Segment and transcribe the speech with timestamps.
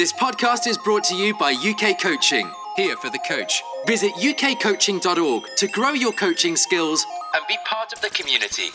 [0.00, 3.62] This podcast is brought to you by UK Coaching, here for the coach.
[3.86, 8.70] Visit ukcoaching.org to grow your coaching skills and be part of the community.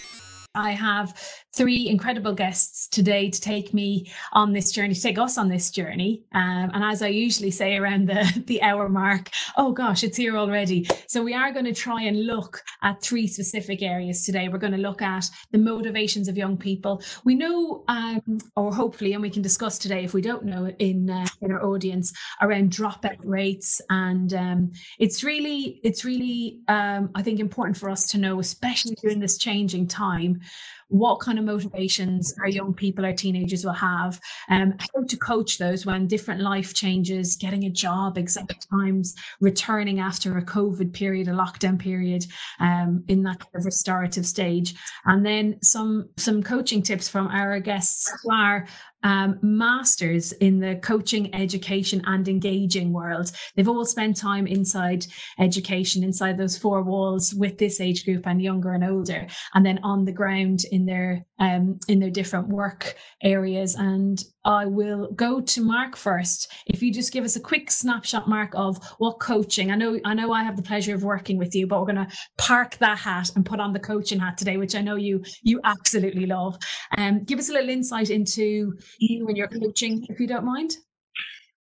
[0.54, 1.20] I have
[1.56, 5.72] three incredible guests today to take me on this journey, to take us on this
[5.72, 6.24] journey.
[6.34, 10.38] Um, and as I usually say around the, the hour mark, oh gosh, it's here
[10.38, 10.88] already.
[11.08, 14.50] So we are going to try and look at three specific areas today.
[14.50, 17.02] We're going to look at the motivations of young people.
[17.24, 18.22] We know, um,
[18.56, 21.64] or hopefully, and we can discuss today if we don't know in uh, in our
[21.64, 27.90] audience around dropout rates, and um, it's really it's really um, I think important for
[27.90, 30.42] us to know, especially during this changing time
[30.90, 35.58] what kind of motivations our young people, our teenagers will have, um, how to coach
[35.58, 41.28] those when different life changes, getting a job, exact times, returning after a COVID period,
[41.28, 42.26] a lockdown period,
[42.60, 44.76] um, in that kind of restorative stage,
[45.06, 48.12] and then some some coaching tips from our guests.
[48.24, 48.68] Who are
[49.04, 53.32] um, masters in the coaching, education, and engaging world.
[53.56, 55.06] They've all spent time inside
[55.40, 59.80] education, inside those four walls with this age group and younger and older, and then
[59.84, 63.76] on the ground in their um, in their different work areas.
[63.76, 66.52] And I will go to Mark first.
[66.68, 69.72] If you just give us a quick snapshot, Mark, of what coaching.
[69.72, 72.08] I know I know I have the pleasure of working with you, but we're going
[72.08, 75.24] to park that hat and put on the coaching hat today, which I know you
[75.44, 76.58] you absolutely love.
[76.98, 80.78] Um, give us a little insight into you and your coaching, if you don't mind.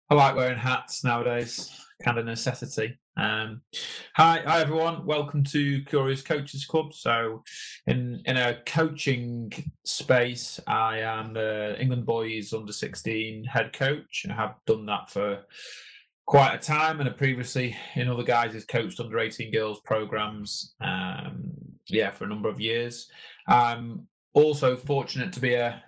[0.10, 1.70] I like wearing hats nowadays,
[2.04, 2.98] kind of necessity.
[3.16, 3.62] Um,
[4.16, 5.06] hi, hi everyone.
[5.06, 6.94] Welcome to Curious Coaches Club.
[6.94, 7.44] So,
[7.88, 9.52] in in a coaching
[9.86, 14.26] space, I am the England boys under sixteen head coach.
[14.30, 15.44] I have done that for
[16.26, 20.74] quite a time, and previously in other guys has coached under eighteen girls programs.
[20.82, 21.52] Um,
[21.88, 23.10] yeah, for a number of years.
[23.48, 25.84] I'm also fortunate to be a,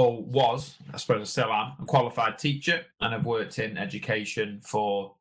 [0.00, 4.60] or was, I suppose I still am, a qualified teacher, and I've worked in education
[4.64, 5.14] for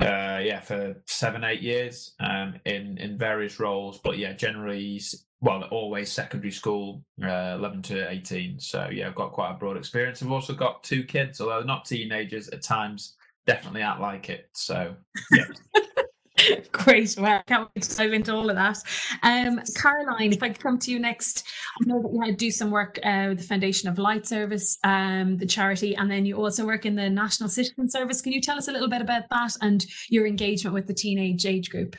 [0.00, 3.98] uh, yeah for seven eight years um, in in various roles.
[3.98, 5.02] But yeah, generally,
[5.40, 8.58] well, always secondary school, uh, eleven to eighteen.
[8.58, 10.22] So yeah, I've got quite a broad experience.
[10.22, 13.16] I've also got two kids, although not teenagers at times.
[13.46, 14.48] Definitely act like it.
[14.54, 14.96] So
[15.30, 15.44] yeah.
[16.72, 17.14] Great.
[17.18, 18.78] Well, I can't wait to dive into all of that.
[19.22, 21.44] Um, Caroline, if I could come to you next,
[21.80, 24.26] I know that you had to do some work uh, with the Foundation of Light
[24.26, 28.20] Service, um, the charity, and then you also work in the National Citizen Service.
[28.20, 31.46] Can you tell us a little bit about that and your engagement with the teenage
[31.46, 31.96] age group?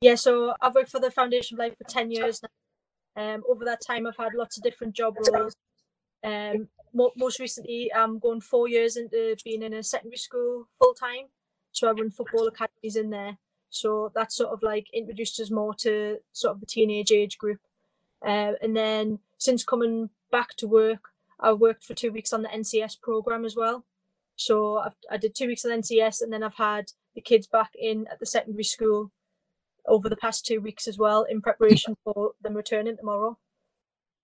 [0.00, 2.48] Yeah, so I've worked for the Foundation of Light for 10 years now.
[3.16, 5.54] Um, over that time, I've had lots of different job roles.
[6.24, 10.94] Um, mo- most recently, I'm going four years into being in a secondary school full
[10.94, 11.26] time.
[11.72, 13.36] So I run football academies in there.
[13.70, 17.60] So that's sort of like introduced us more to sort of the teenage age group.
[18.24, 21.00] Uh, and then since coming back to work,
[21.38, 23.84] I worked for two weeks on the NCS program as well.
[24.36, 27.70] So I've, I did two weeks on NCS, and then I've had the kids back
[27.78, 29.10] in at the secondary school
[29.86, 33.36] over the past two weeks as well in preparation for them returning tomorrow.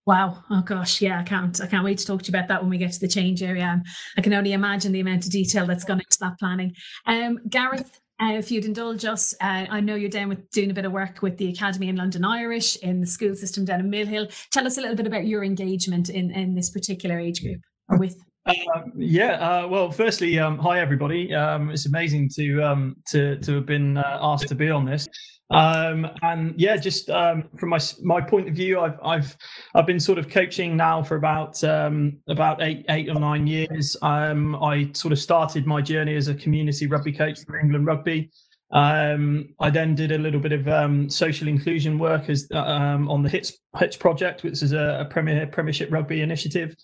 [0.06, 0.44] Wow.
[0.50, 1.02] Oh gosh.
[1.02, 2.92] Yeah, I can't I can't wait to talk to you about that when we get
[2.92, 3.82] to the change area.
[4.16, 6.74] I can only imagine the amount of detail that's gone into that planning.
[7.06, 10.74] Um, Gareth, uh, if you'd indulge us, uh, I know you're down with doing a
[10.74, 13.90] bit of work with the Academy in London Irish in the school system down in
[13.90, 14.28] Mill Hill.
[14.52, 17.98] Tell us a little bit about your engagement in, in this particular age group or
[17.98, 18.16] with.
[18.46, 21.34] Um, yeah, uh, well, firstly, um, hi everybody.
[21.34, 25.08] Um, it's amazing to um, to to have been uh, asked to be on this.
[25.50, 29.36] Um, and yeah, just um, from my my point of view, I've I've
[29.74, 33.96] I've been sort of coaching now for about um, about eight eight or nine years.
[34.02, 38.30] Um, I sort of started my journey as a community rugby coach for England Rugby.
[38.72, 43.28] Um, I then did a little bit of um, social inclusion work as on the
[43.28, 46.74] HITZ HITZ project, which is a, a Premier Premiership Rugby initiative.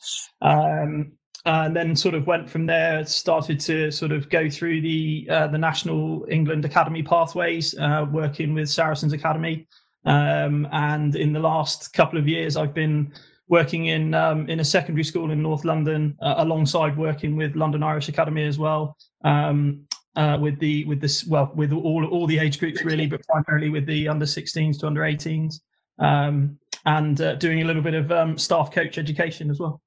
[1.44, 5.47] And then sort of went from there started to sort of go through the uh,
[5.48, 9.66] the national england academy pathways uh, working with saracens academy.
[10.04, 13.12] Um, and in the last couple of years i've been
[13.48, 17.82] working in um, in a secondary school in north london uh, alongside working with london
[17.82, 19.87] irish academy as well um,
[20.17, 23.69] uh, with the with this well with all all the age groups really but primarily
[23.69, 25.61] with the under 16s to under 18s
[26.00, 29.81] um, and uh, doing a little bit of um, staff coach education as well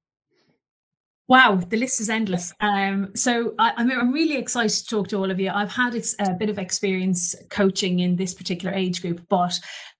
[1.28, 2.52] Wow, the list is endless.
[2.60, 5.50] Um, so I, am I'm, I'm really excited to talk to all of you.
[5.50, 9.58] I've had a bit of experience coaching in this particular age group, but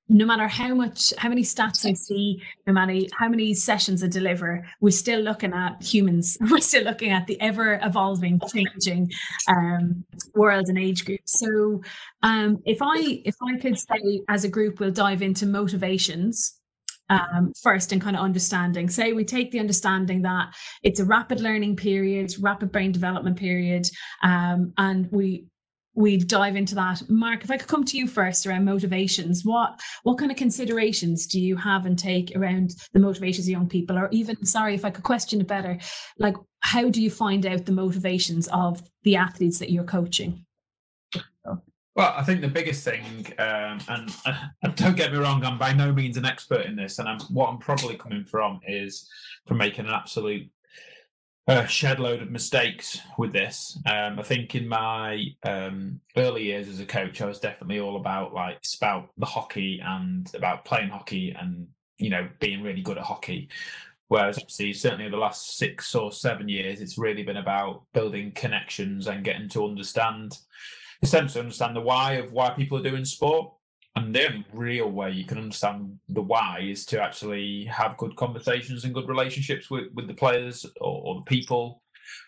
[0.09, 4.07] no matter how much, how many stats I see, no matter how many sessions I
[4.07, 6.39] deliver, we're still looking at humans.
[6.49, 9.11] We're still looking at the ever evolving, changing
[9.49, 10.05] um,
[10.37, 11.23] world and age group.
[11.25, 11.83] So
[12.23, 16.61] um, if I if I could say as a group, we'll dive into motivations
[17.09, 18.89] um, first and kind of understanding.
[18.89, 23.87] Say we take the understanding that it's a rapid learning period, rapid brain development period,
[24.23, 25.47] um, and we
[25.97, 27.03] we dive into that.
[27.09, 31.27] Mark, if I could come to you first around motivations, what what kind of considerations
[31.27, 34.85] do you have and take around the motivations of young people, or even sorry, if
[34.85, 35.79] I could question it better,
[36.19, 40.46] like how do you find out the motivations of the athletes that you're coaching?
[41.97, 45.73] Well, I think the biggest thing, um, and uh, don't get me wrong, I'm by
[45.73, 49.09] no means an expert in this, and I'm, what I'm probably coming from is
[49.47, 50.47] from making an absolute
[51.49, 53.79] uh, shed load of mistakes with this.
[53.87, 57.97] Um, I think in my um, early years as a coach, I was definitely all
[57.97, 61.67] about like about the hockey and about playing hockey and
[61.97, 63.49] you know being really good at hockey.
[64.09, 69.07] Whereas obviously, certainly the last six or seven years, it's really been about building connections
[69.07, 70.37] and getting to understand
[71.03, 73.53] essentially understand the why of why people are doing sport.
[73.95, 78.15] And the only real way you can understand the why is to actually have good
[78.17, 81.83] conversations and good relationships with, with the players or, or the people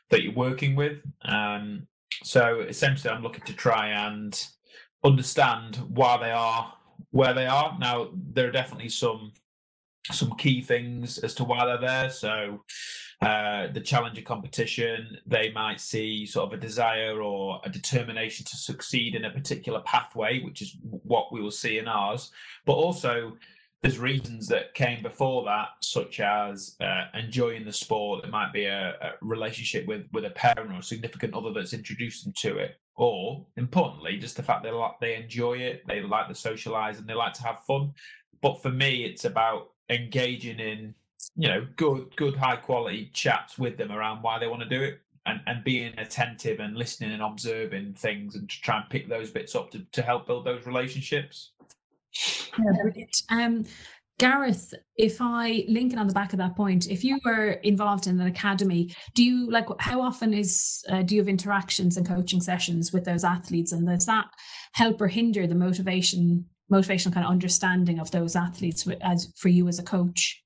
[0.09, 0.99] that you're working with.
[1.27, 1.87] Um,
[2.25, 4.43] so essentially, I'm looking to try and
[5.05, 6.73] understand why they are
[7.11, 7.77] where they are.
[7.79, 9.33] Now, there are definitely some
[10.13, 12.11] some key things as to why they're there.
[12.11, 12.63] So
[13.21, 18.57] uh, the challenger competition, they might see sort of a desire or a determination to
[18.57, 22.31] succeed in a particular pathway, which is what we will see in ours.
[22.65, 23.37] But also,
[23.83, 28.25] there's reasons that came before that, such as uh, enjoying the sport.
[28.25, 31.75] It might be a, a, relationship with with a parent or a significant other that's
[31.75, 36.03] introduced them to it, or importantly, just the fact they like they enjoy it, they
[36.03, 37.93] like to socialize, and they like to have fun.
[38.43, 40.95] But for me, it's about engaging in
[41.37, 44.83] you know good good high quality chats with them around why they want to do
[44.83, 49.09] it and, and being attentive and listening and observing things and to try and pick
[49.09, 51.51] those bits up to, to help build those relationships
[52.59, 53.23] yeah, brilliant.
[53.31, 53.65] Um,
[54.19, 58.09] Gareth, if I link it on the back of that point, if you were involved
[58.09, 62.07] in an academy, do you like how often is uh, do you have interactions and
[62.07, 64.27] coaching sessions with those athletes, and does that
[64.73, 69.69] help or hinder the motivation, motivational kind of understanding of those athletes as for you
[69.69, 70.43] as a coach?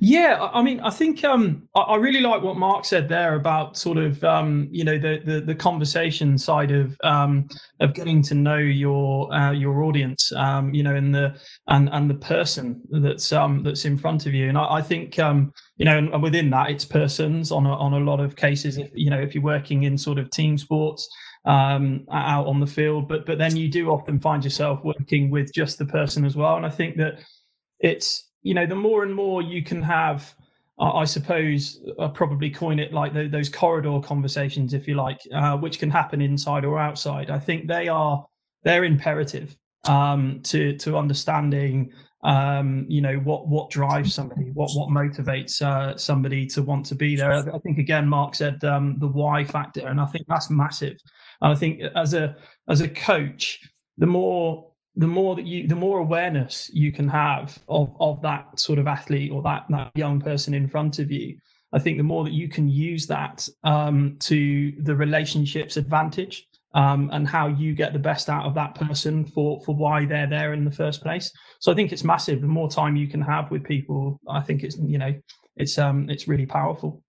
[0.00, 3.98] Yeah, I mean, I think um, I really like what Mark said there about sort
[3.98, 7.48] of um, you know the, the, the conversation side of um,
[7.80, 11.34] of getting to know your uh, your audience, um, you know, and the
[11.68, 14.48] and and the person that's um, that's in front of you.
[14.48, 17.94] And I, I think um, you know, and within that, it's persons on a, on
[17.94, 18.76] a lot of cases.
[18.76, 21.08] If you know, if you're working in sort of team sports
[21.44, 25.52] um, out on the field, but but then you do often find yourself working with
[25.52, 26.56] just the person as well.
[26.56, 27.20] And I think that
[27.80, 30.34] it's you know, the more and more you can have,
[30.78, 35.56] I suppose, I'll probably coin it like the, those corridor conversations, if you like, uh,
[35.56, 37.30] which can happen inside or outside.
[37.30, 38.26] I think they are
[38.64, 39.56] they're imperative
[39.86, 41.92] um, to to understanding,
[42.24, 46.96] um, you know, what what drives somebody, what what motivates uh, somebody to want to
[46.96, 47.32] be there.
[47.32, 50.96] I, think again, Mark said um, the why factor, and I think that's massive.
[51.42, 52.36] And I think as a
[52.68, 53.60] as a coach,
[53.98, 58.58] the more the more that you the more awareness you can have of of that
[58.58, 61.36] sort of athlete or that that young person in front of you
[61.72, 67.10] i think the more that you can use that um, to the relationships advantage um,
[67.12, 70.54] and how you get the best out of that person for for why they're there
[70.54, 71.30] in the first place.
[71.60, 74.62] So i think it's massive the more time you can have with people i think
[74.62, 75.14] it's you know
[75.56, 77.02] it's um it's really powerful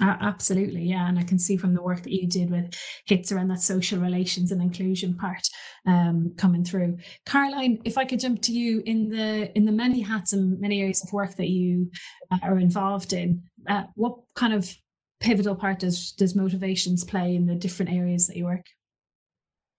[0.00, 2.72] uh, absolutely, yeah, and I can see from the work that you did with
[3.08, 5.46] HITZ around that social relations and inclusion part
[5.86, 6.98] um, coming through.
[7.26, 10.80] Caroline, if I could jump to you in the in the many hats and many
[10.80, 11.90] areas of work that you
[12.30, 14.72] uh, are involved in, uh, what kind of
[15.18, 18.66] pivotal part does does motivations play in the different areas that you work?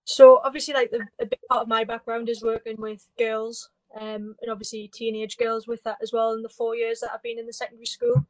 [0.04, 4.36] So obviously, like the, a big part of my background is working with girls, um,
[4.42, 6.34] and obviously teenage girls with that as well.
[6.34, 8.26] In the four years that I've been in the secondary school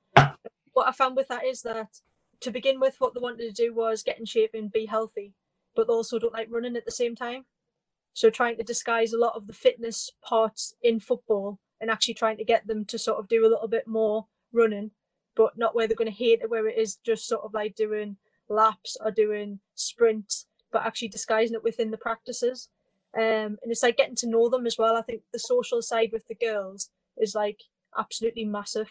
[0.79, 1.89] what I found with that is that
[2.39, 5.33] to begin with, what they wanted to do was get in shape and be healthy,
[5.75, 7.43] but they also don't like running at the same time.
[8.13, 12.37] So trying to disguise a lot of the fitness parts in football and actually trying
[12.37, 14.89] to get them to sort of do a little bit more running,
[15.35, 17.75] but not where they're going to hate it, where it is just sort of like
[17.75, 18.15] doing
[18.47, 22.69] laps or doing sprints, but actually disguising it within the practices.
[23.17, 24.95] Um, and it's like getting to know them as well.
[24.95, 27.59] I think the social side with the girls is like
[27.97, 28.89] absolutely massive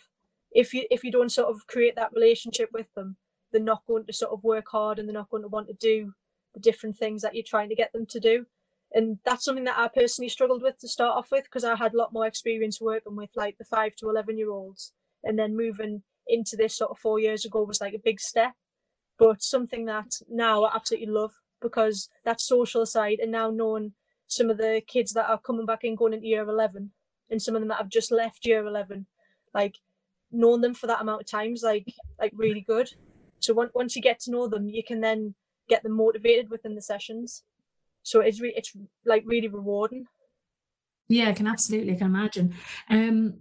[0.52, 3.17] if you if you don't sort of create that relationship with them,
[3.52, 5.75] they're not going to sort of work hard and they're not going to want to
[5.75, 6.12] do
[6.55, 8.47] the different things that you're trying to get them to do.
[8.93, 11.93] And that's something that I personally struggled with to start off with because I had
[11.93, 14.93] a lot more experience working with like the five to eleven year olds,
[15.25, 18.52] and then moving into this sort of four years ago was like a big step.
[19.19, 23.93] But something that now I absolutely love because that social side and now knowing
[24.28, 26.90] some of the kids that are coming back and going into year 11
[27.31, 29.07] and some of them that have just left year 11
[29.55, 29.75] like
[30.30, 32.88] knowing them for that amount of time is like like really good.
[33.40, 35.35] So once once you get to know them you can then
[35.68, 37.42] get them motivated within the sessions.
[38.02, 38.73] So it's re- it's
[39.04, 40.06] like really rewarding.
[41.08, 42.54] Yeah i can absolutely I can imagine.
[42.90, 43.40] Um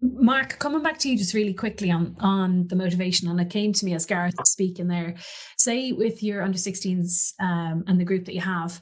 [0.00, 3.72] Mark, coming back to you just really quickly on on the motivation, and it came
[3.72, 5.16] to me as Gareth speaking there.
[5.56, 8.80] Say with your under 16s um, and the group that you have,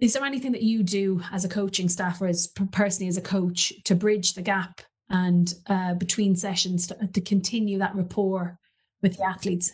[0.00, 3.22] is there anything that you do as a coaching staff or as personally as a
[3.22, 4.80] coach to bridge the gap
[5.10, 8.58] and uh, between sessions to, to continue that rapport
[9.02, 9.72] with the athletes?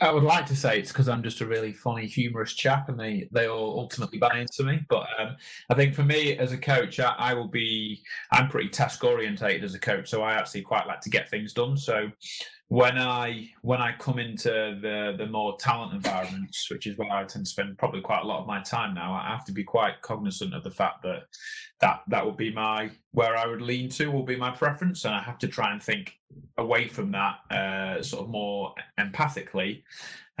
[0.00, 2.98] I would like to say it's because I'm just a really funny, humorous chap, and
[2.98, 4.80] they they all ultimately buy into me.
[4.88, 5.36] But um,
[5.70, 9.62] I think for me as a coach, I, I, will be I'm pretty task orientated
[9.62, 11.76] as a coach, so I actually quite like to get things done.
[11.76, 12.10] So
[12.74, 14.50] when I when I come into
[14.82, 18.26] the the more talent environments, which is where I tend to spend probably quite a
[18.26, 21.22] lot of my time now, I have to be quite cognizant of the fact that
[21.80, 25.14] that that would be my where I would lean to will be my preference, and
[25.14, 26.18] I have to try and think
[26.58, 29.84] away from that uh, sort of more empathically.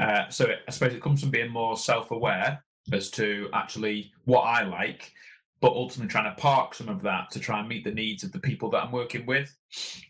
[0.00, 4.40] Uh, so I suppose it comes from being more self aware as to actually what
[4.40, 5.12] I like
[5.64, 8.30] but ultimately trying to park some of that to try and meet the needs of
[8.32, 9.56] the people that I'm working with.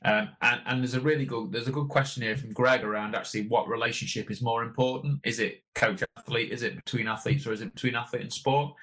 [0.04, 3.14] Um, and, and there's a really good there's a good question here from Greg around
[3.14, 5.20] actually what relationship is more important.
[5.22, 6.50] Is it coach athlete?
[6.50, 8.74] Is it between athletes or is it between athlete and sport?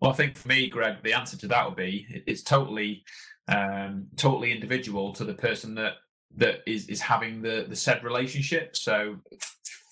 [0.00, 3.04] Well, I think for me, Greg, the answer to that would be it's totally
[3.46, 5.92] um, totally individual to the person that
[6.38, 8.76] that is is having the the said relationship.
[8.76, 9.14] So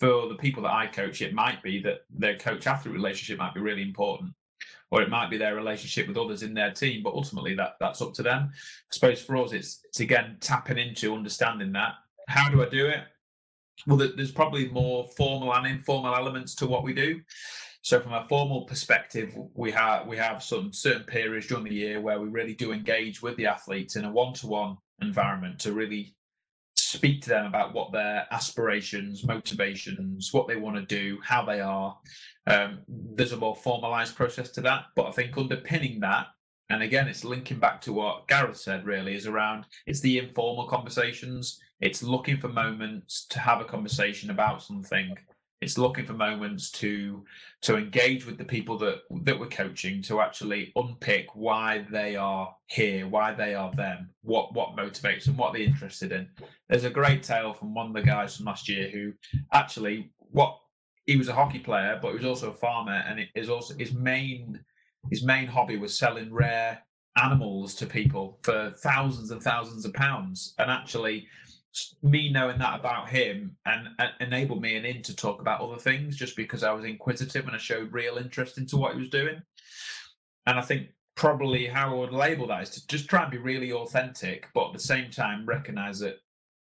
[0.01, 3.55] for the people that I coach, it might be that their coach athlete relationship might
[3.55, 4.33] be really important
[4.91, 7.03] or it might be their relationship with others in their team.
[7.03, 8.51] But ultimately, that that's up to them.
[8.53, 11.95] I suppose for us, it's it's again tapping into understanding that.
[12.29, 13.01] How do I do it?
[13.87, 17.21] Well, there's probably more formal and informal elements to what we do.
[17.83, 22.01] So, from a formal perspective, we have we have some certain periods during the year
[22.01, 26.15] where we really do engage with the athletes in a one-to-one environment to really
[26.97, 31.61] speak to them about what their aspirations, motivations, what they want to do, how they
[31.61, 31.99] are.
[32.47, 36.29] Um, there's a more formalized process to that, but I think underpinning that,
[36.71, 38.87] and again, it's linking back to what Gareth said.
[38.87, 41.61] Really, is around it's the informal conversations.
[41.81, 45.15] It's looking for moments to have a conversation about something
[45.65, 47.25] it's looking for moments to
[47.63, 52.55] to engage with the people that that we're coaching to actually unpick why they are
[52.67, 56.29] here why they are them what what motivates them what they're interested in.
[56.69, 59.15] There's a great tale from one of the guys from last year who
[59.53, 60.59] actually what
[61.07, 63.75] he was a hockey player but he was also a farmer and it is also
[63.75, 64.61] his main
[65.11, 66.83] his main hobby was selling rare
[67.17, 70.55] animals to people for thousands and thousands of pounds.
[70.59, 71.27] And actually
[72.03, 75.79] me knowing that about him and, and, enabled me and in to talk about other
[75.79, 79.11] things just because I was inquisitive and I showed real interest into what he was
[79.11, 79.43] doing.
[80.47, 83.39] And I think probably how I would label that is to just try and be
[83.39, 86.19] really authentic, but at the same time recognize that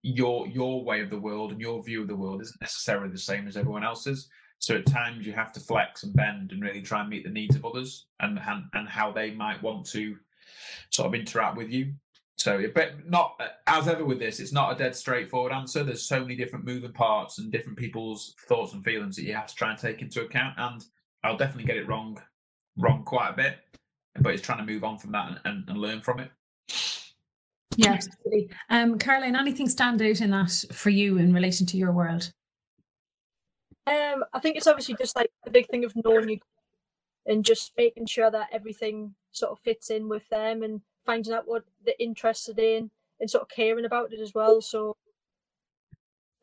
[0.02, 3.18] your your way of the world and your view of the world isn't necessarily the
[3.18, 4.30] same as everyone else's.
[4.60, 7.30] So at times you have to flex and bend and really try and meet the
[7.30, 10.16] needs of others and and, and how they might want to
[10.90, 11.94] sort of interact with you.
[12.40, 15.84] So, but not as ever with this, it's not a dead straightforward answer.
[15.84, 19.48] There's so many different moving parts and different people's thoughts and feelings that you have
[19.48, 20.54] to try and take into account.
[20.58, 20.82] And
[21.26, 22.18] I'll definitely get it wrong,
[22.78, 23.58] wrong quite a bit.
[24.22, 26.32] But it's trying to move on from that and, and, and learn from it.
[27.76, 28.50] Yeah, absolutely.
[28.70, 32.32] Um, Caroline, anything stand out in that for you in relation to your world?
[33.86, 36.40] Um, I think it's obviously just like the big thing of knowing you
[37.26, 41.48] and just making sure that everything sort of fits in with them and finding out
[41.48, 42.90] what they're interested in
[43.20, 44.62] and sort of caring about it as well.
[44.62, 44.96] So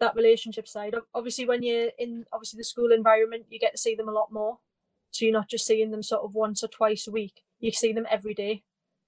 [0.01, 0.95] that relationship side.
[1.15, 4.33] Obviously, when you're in obviously the school environment, you get to see them a lot
[4.33, 4.59] more.
[5.11, 7.43] So you're not just seeing them sort of once or twice a week.
[7.61, 8.63] You see them every day,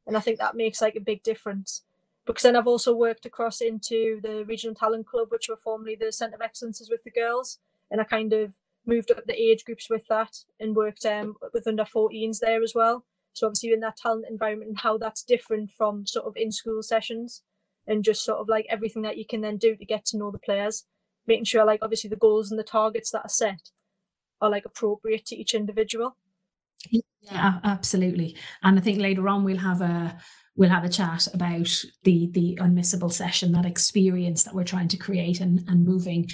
[0.06, 1.82] and I think that makes like a big difference.
[2.24, 6.12] Because then I've also worked across into the regional talent club, which were formerly the
[6.12, 7.58] centre of excellences with the girls,
[7.90, 8.52] and I kind of
[8.86, 12.74] moved up the age groups with that and worked um, with under 14s there as
[12.74, 13.04] well.
[13.32, 16.82] So obviously in that talent environment and how that's different from sort of in school
[16.82, 17.42] sessions
[17.86, 20.30] and just sort of like everything that you can then do to get to know
[20.30, 20.84] the players,
[21.26, 23.70] making sure like obviously the goals and the targets that are set
[24.40, 26.16] are like appropriate to each individual.
[27.20, 28.36] Yeah, absolutely.
[28.62, 30.16] And I think later on we'll have a
[30.58, 31.70] we'll have a chat about
[32.02, 36.28] the the unmissable session, that experience that we're trying to create and, and moving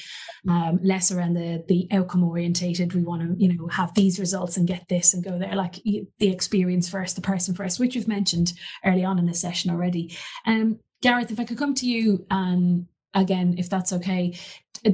[0.48, 2.94] um, less around the the outcome orientated.
[2.94, 5.54] We want to, you know, have these results and get this and go there.
[5.54, 8.54] Like the experience first, the person first, which you've mentioned
[8.84, 10.16] early on in the session already.
[10.46, 14.38] Um, Gareth, if I could come to you um, again, if that's okay,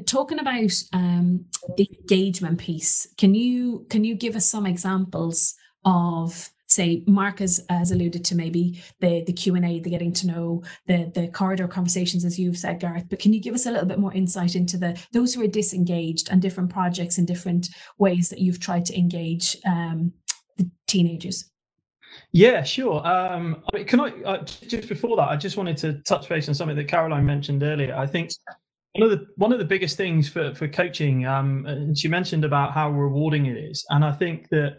[0.07, 1.45] talking about um,
[1.77, 7.65] the engagement piece, can you can you give us some examples of say Mark has,
[7.69, 11.29] has alluded to maybe the the Q and A, the getting to know, the the
[11.29, 13.07] corridor conversations, as you've said, Gareth.
[13.11, 15.49] But can you give us a little bit more insight into the those who are
[15.49, 20.13] disengaged and different projects and different ways that you've tried to engage um,
[20.57, 21.51] the teenagers?
[22.33, 23.07] Yeah, sure.
[23.07, 25.29] Um, can I uh, just before that?
[25.29, 27.97] I just wanted to touch base on something that Caroline mentioned earlier.
[27.97, 28.31] I think
[28.93, 32.45] one of the one of the biggest things for for coaching, um, and she mentioned
[32.45, 34.79] about how rewarding it is, and I think that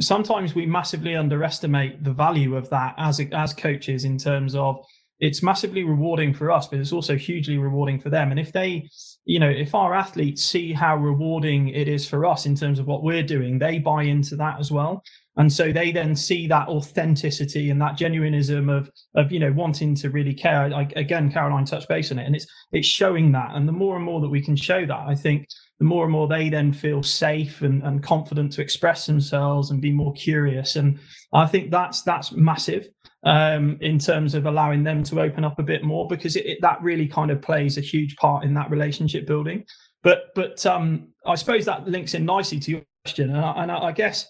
[0.00, 4.84] sometimes we massively underestimate the value of that as as coaches in terms of
[5.20, 8.30] it's massively rewarding for us, but it's also hugely rewarding for them.
[8.30, 8.88] And if they,
[9.24, 12.86] you know, if our athletes see how rewarding it is for us in terms of
[12.86, 15.02] what we're doing, they buy into that as well
[15.38, 19.94] and so they then see that authenticity and that genuinism of of you know wanting
[19.94, 20.62] to really care.
[20.74, 23.52] I, again caroline touched base on it and it's it's showing that.
[23.54, 25.46] And the more and more that we can show that i think
[25.78, 29.80] the more and more they then feel safe and, and confident to express themselves and
[29.80, 30.76] be more curious.
[30.76, 30.98] And
[31.32, 32.88] i think that's that's massive
[33.24, 36.58] um, in terms of allowing them to open up a bit more because it, it,
[36.62, 39.64] that really kind of plays a huge part in that relationship building.
[40.02, 43.30] But but um, i suppose that links in nicely to your question.
[43.30, 44.26] And I, and I guess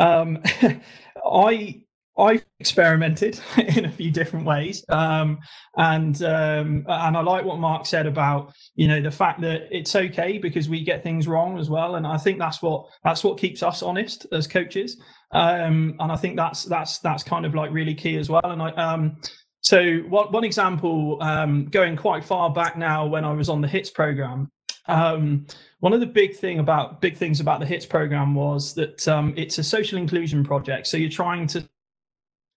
[0.00, 0.42] um,
[1.24, 1.82] I
[2.18, 3.40] I experimented
[3.76, 5.38] in a few different ways, um,
[5.76, 9.94] and um, and I like what Mark said about you know the fact that it's
[9.94, 13.38] okay because we get things wrong as well, and I think that's what that's what
[13.38, 15.00] keeps us honest as coaches,
[15.32, 18.44] um, and I think that's that's that's kind of like really key as well.
[18.44, 19.16] And I um,
[19.60, 23.68] so one one example um, going quite far back now when I was on the
[23.68, 24.50] HITZ program.
[24.90, 25.46] Um,
[25.80, 29.32] one of the big thing about big things about the HITZ program was that um,
[29.36, 30.86] it's a social inclusion project.
[30.86, 31.68] So you're trying to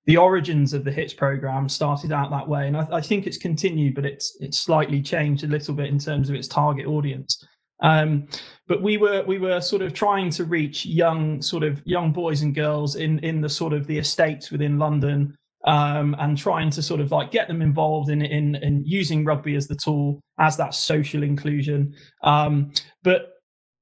[0.06, 3.38] the origins of the HITZ program started out that way, and I, I, think it's
[3.38, 7.46] continued, but it's it's slightly changed a little bit in terms of its target audience.
[7.82, 8.28] Um,
[8.68, 12.42] but we were we were sort of trying to reach young sort of young boys
[12.42, 16.82] and girls in in the sort of the estates within London um, and trying to
[16.82, 20.58] sort of like get them involved in in, in using rugby as the tool as
[20.58, 21.94] that social inclusion.
[22.24, 22.72] Um,
[23.04, 23.34] but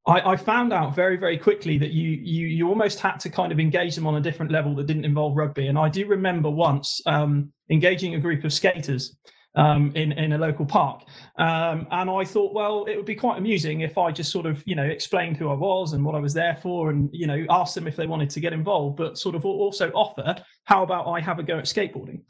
[0.07, 3.51] I, I, found out very very quickly that you you you almost had to kind
[3.51, 5.67] of engage them on a different level that didn't involve rugby.
[5.67, 9.15] And I do remember once um, engaging a group of skaters
[9.55, 11.03] um, in in a local park.
[11.37, 14.63] Um, and I thought, well, it would be quite amusing if I just sort of
[14.65, 17.45] you know explained who I was and what I was there for, and you know
[17.49, 20.35] asked them if they wanted to get involved, but sort of also offer,
[20.65, 22.21] how about I have a go at skateboarding?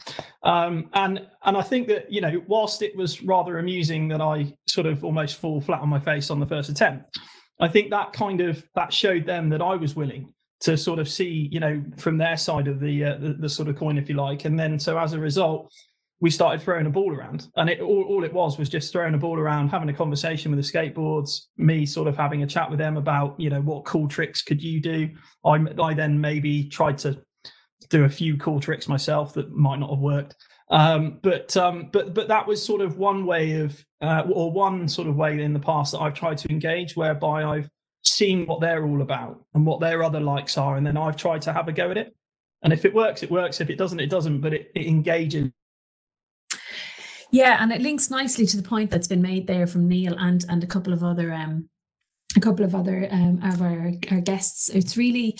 [0.43, 4.53] Um, and and I think that you know whilst it was rather amusing that I
[4.67, 7.19] sort of almost fall flat on my face on the first attempt.
[7.59, 11.09] I think that kind of that showed them that I was willing to sort of
[11.09, 14.07] see, you know, from their side of the, uh, the, the sort of coin, if
[14.07, 15.73] you like, and then so as a result,
[16.21, 19.13] we started throwing a ball around and it all, all it was was just throwing
[19.13, 22.69] a ball around having a conversation with the skateboards me sort of having a chat
[22.69, 25.09] with them about you know what cool tricks could you do
[25.45, 27.21] i, I then maybe tried to
[27.89, 30.35] do a few cool tricks myself that might not have worked
[30.71, 34.87] um, but um, but but that was sort of one way of uh, or one
[34.87, 37.69] sort of way in the past that I've tried to engage, whereby I've
[38.03, 41.41] seen what they're all about and what their other likes are, and then I've tried
[41.43, 42.15] to have a go at it.
[42.63, 43.59] And if it works, it works.
[43.59, 44.39] If it doesn't, it doesn't.
[44.39, 45.51] But it, it engages
[47.31, 50.45] yeah, and it links nicely to the point that's been made there from Neil and
[50.49, 51.69] and a couple of other um
[52.35, 54.69] a couple of other um, of our, our guests.
[54.69, 55.37] It's really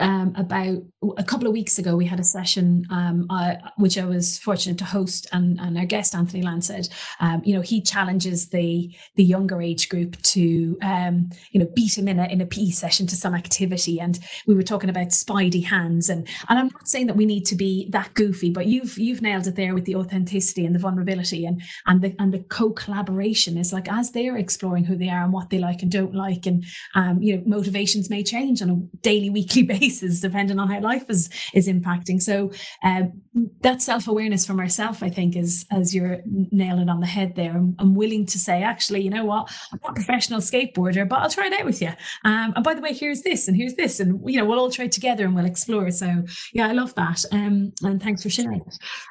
[0.00, 0.78] um, about
[1.16, 4.78] a couple of weeks ago, we had a session um, uh, which I was fortunate
[4.78, 6.88] to host, and, and our guest Anthony Land said,
[7.20, 11.96] um, you know, he challenges the the younger age group to, um, you know, beat
[11.96, 15.08] him in a in a PE session to some activity, and we were talking about
[15.08, 18.66] spidey hands, and and I'm not saying that we need to be that goofy, but
[18.66, 21.44] you've you've nailed it there with the authenticity and the vulnerability.
[21.44, 25.24] And and the and the co collaboration is like as they're exploring who they are
[25.24, 28.70] and what they like and don't like, and um, you know, motivations may change on
[28.70, 32.20] a daily, weekly basis places depending on how life is is impacting.
[32.20, 32.50] So
[32.82, 33.12] um,
[33.60, 36.18] that self-awareness from ourselves i think is as you're
[36.50, 39.50] nailing on the head there I'm, I'm, willing to say actually you know what?
[39.72, 41.92] I'm not a professional skateboarder but i'll try it out with you
[42.24, 44.70] um, and by the way here's this and here's this and you know we'll all
[44.70, 45.90] try together and we'll explore.
[45.90, 47.24] So yeah i love that.
[47.32, 48.64] Um, and thanks for sharing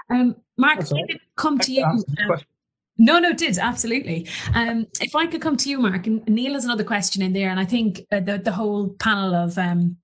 [0.10, 0.80] um, mark
[1.36, 1.86] come to you
[2.98, 4.28] no, no, did absolutely.
[4.56, 7.50] Um, if I could come to you, Mark, and Neil has another question in there,
[7.50, 9.98] and I think uh, the the whole panel of um,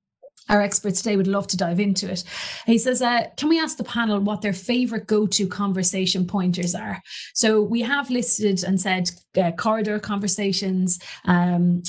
[0.49, 2.23] our experts today would love to dive into it.
[2.65, 6.75] He says, uh, Can we ask the panel what their favorite go to conversation pointers
[6.75, 7.01] are?
[7.33, 11.83] So we have listed and said uh, corridor conversations, um,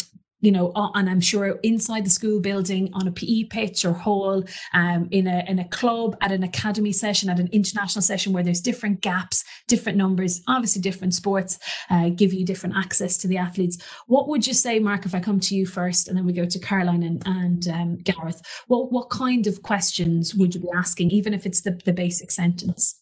[0.45, 4.45] you know, and I'm sure inside the school building on a PE pitch or hall,
[4.73, 8.43] um, in a in a club, at an academy session, at an international session where
[8.43, 11.59] there's different gaps, different numbers, obviously different sports
[11.91, 13.79] uh, give you different access to the athletes.
[14.07, 16.45] What would you say, Mark, if I come to you first, and then we go
[16.45, 18.43] to Caroline and, and um, Gareth?
[18.67, 22.31] What what kind of questions would you be asking, even if it's the, the basic
[22.31, 23.01] sentence?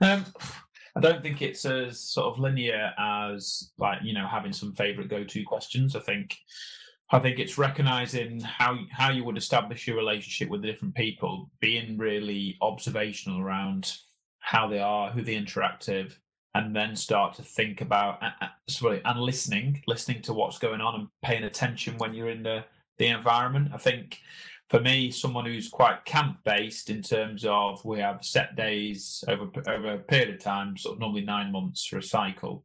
[0.00, 0.24] Um,
[0.96, 5.08] I don't think it's as sort of linear as like you know having some favorite
[5.08, 5.96] go-to questions.
[5.96, 6.36] I think
[7.10, 11.50] I think it's recognizing how how you would establish your relationship with the different people,
[11.60, 13.92] being really observational around
[14.40, 16.18] how they are, who they interact with,
[16.54, 18.20] and then start to think about
[18.68, 22.64] sorry and listening, listening to what's going on and paying attention when you're in the
[22.98, 23.70] the environment.
[23.74, 24.20] I think
[24.70, 29.48] for me, someone who's quite camp based in terms of we have set days over
[29.66, 32.64] over a period of time, sort of normally nine months for a cycle.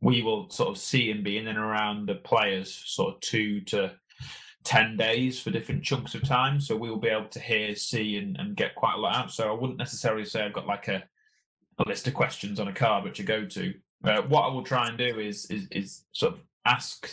[0.00, 3.60] We will sort of see and be in and around the players sort of two
[3.62, 3.92] to
[4.64, 6.60] 10 days for different chunks of time.
[6.60, 9.32] So we will be able to hear, see, and, and get quite a lot out.
[9.32, 11.02] So I wouldn't necessarily say I've got like a,
[11.78, 13.74] a list of questions on a card which I go to.
[14.04, 17.10] Uh, what I will try and do is, is, is sort of ask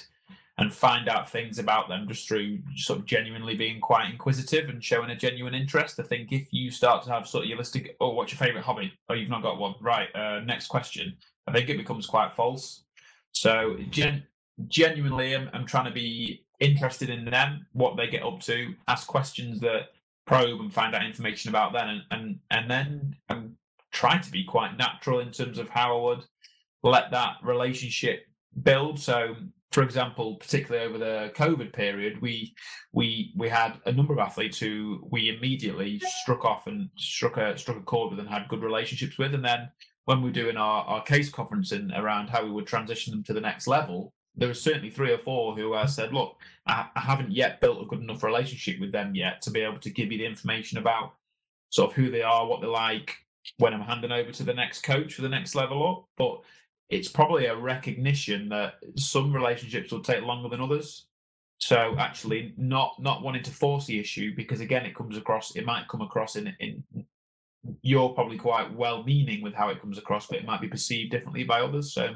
[0.57, 4.83] and find out things about them just through sort of genuinely being quite inquisitive and
[4.83, 5.99] showing a genuine interest.
[5.99, 8.39] I think if you start to have sort of your list of, oh, what's your
[8.39, 8.93] favorite hobby?
[9.09, 9.75] Oh, you've not got one.
[9.81, 10.07] Right.
[10.15, 11.13] Uh, next question.
[11.47, 12.85] I think it becomes quite false.
[13.33, 14.23] So gen-
[14.67, 19.07] genuinely, I'm, I'm trying to be interested in them, what they get up to, ask
[19.07, 19.89] questions that
[20.25, 23.57] probe and find out information about them, and and and then I'm
[23.91, 26.25] trying to be quite natural in terms of how I would
[26.83, 28.25] let that relationship
[28.63, 28.99] build.
[28.99, 29.35] So
[29.75, 32.55] for example, particularly over the COVID period, we
[32.93, 37.57] we we had a number of athletes who we immediately struck off and struck a
[37.57, 39.33] struck a chord with and had good relationships with.
[39.33, 39.69] And then
[40.05, 43.33] when we were doing our, our case conferencing around how we would transition them to
[43.33, 47.01] the next level, there were certainly three or four who uh, said, "Look, I, I
[47.01, 50.09] haven't yet built a good enough relationship with them yet to be able to give
[50.09, 51.15] you the information about
[51.67, 53.17] sort of who they are, what they're like."
[53.57, 56.41] When I'm handing over to the next coach for the next level up, but
[56.89, 61.07] it's probably a recognition that some relationships will take longer than others.
[61.57, 65.55] So actually, not not wanting to force the issue because again, it comes across.
[65.55, 66.83] It might come across in in
[67.81, 71.43] you're probably quite well-meaning with how it comes across, but it might be perceived differently
[71.43, 71.93] by others.
[71.93, 72.15] So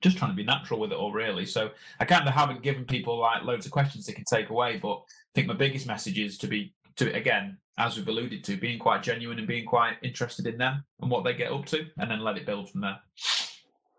[0.00, 1.44] just trying to be natural with it all, really.
[1.44, 4.78] So I kind of haven't given people like loads of questions they can take away,
[4.78, 8.56] but I think my biggest message is to be to again, as we've alluded to,
[8.56, 11.86] being quite genuine and being quite interested in them and what they get up to,
[11.98, 12.98] and then let it build from there.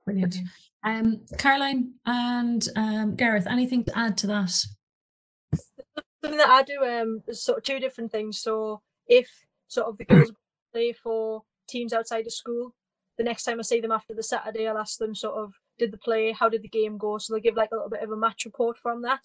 [0.06, 0.36] Brilliant.
[0.84, 4.52] Um, Caroline and um, Gareth, anything to add to that?
[6.22, 8.40] Something that I do, um, there's sort of two different things.
[8.40, 9.30] So if
[9.68, 10.32] sort of the girls
[10.74, 12.74] play for teams outside of school,
[13.18, 15.92] the next time I see them after the Saturday, I'll ask them sort of, did
[15.92, 16.32] the play?
[16.32, 17.18] How did the game go?
[17.18, 19.22] So they'll give like a little bit of a match report from that.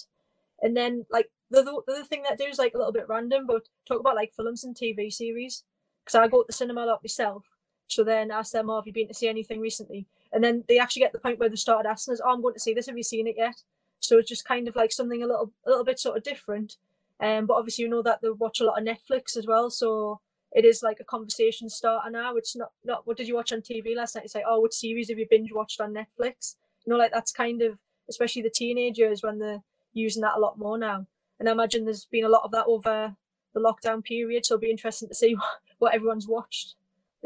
[0.63, 3.09] And then like the, the other thing that I do is like a little bit
[3.09, 5.65] random, but talk about like films and TV series.
[6.05, 7.45] Because I go to the cinema a lot myself.
[7.89, 10.07] So then ask them, oh, have you been to see anything recently?
[10.33, 12.55] and then they actually get the point where they started asking us, "Oh, I'm going
[12.55, 12.87] to see this.
[12.87, 13.63] Have you seen it yet?"
[14.01, 16.77] So it's just kind of like something a little, a little bit sort of different.
[17.21, 20.21] Um, but obviously, you know that they watch a lot of Netflix as well, so
[20.53, 22.37] it is like a conversation starter now.
[22.37, 24.25] It's not, not what did you watch on TV last night?
[24.25, 26.57] It's like, oh, what series have you binge watched on Netflix?
[26.85, 29.63] You know, like that's kind of, especially the teenagers when they're
[29.95, 31.07] using that a lot more now.
[31.41, 33.15] And I imagine there's been a lot of that over
[33.55, 36.77] the lockdown period, so it'll be interesting to see what, what everyone's watched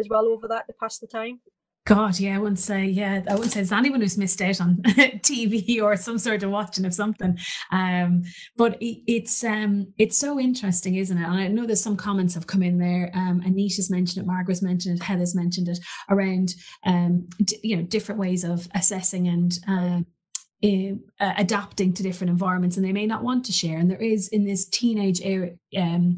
[0.02, 1.40] as well over that to pass the time.
[1.84, 4.76] God, yeah, I wouldn't say, yeah, I wouldn't say there's anyone who's missed out on
[4.86, 7.36] TV or some sort of watching of something.
[7.72, 8.22] Um,
[8.56, 11.24] but it, it's um, it's so interesting, isn't it?
[11.24, 13.10] And I know there's some comments have come in there.
[13.14, 16.54] Um, Anita's mentioned it, Margaret's mentioned it, Heather's mentioned it around,
[16.86, 19.58] um, d- you know, different ways of assessing and.
[19.66, 20.00] Uh,
[20.64, 24.28] uh, adapting to different environments and they may not want to share and there is
[24.28, 26.14] in this teenage era um,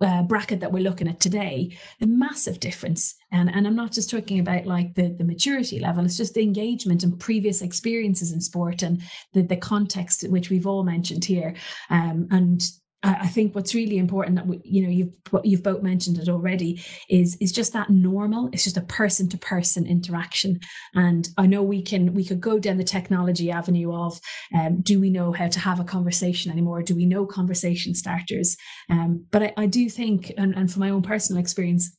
[0.00, 3.16] uh, bracket that we're looking at today, a massive difference.
[3.32, 6.42] And, and I'm not just talking about like the, the maturity level, it's just the
[6.42, 11.54] engagement and previous experiences in sport and the, the context which we've all mentioned here.
[11.90, 12.62] Um, and
[13.04, 16.82] I think what's really important that we, you know you've you've both mentioned it already
[17.08, 18.50] is is just that normal.
[18.52, 20.58] It's just a person to person interaction,
[20.94, 24.18] and I know we can we could go down the technology avenue of
[24.52, 26.82] um, do we know how to have a conversation anymore?
[26.82, 28.56] Do we know conversation starters?
[28.90, 31.96] Um, but I, I do think, and, and from my own personal experience,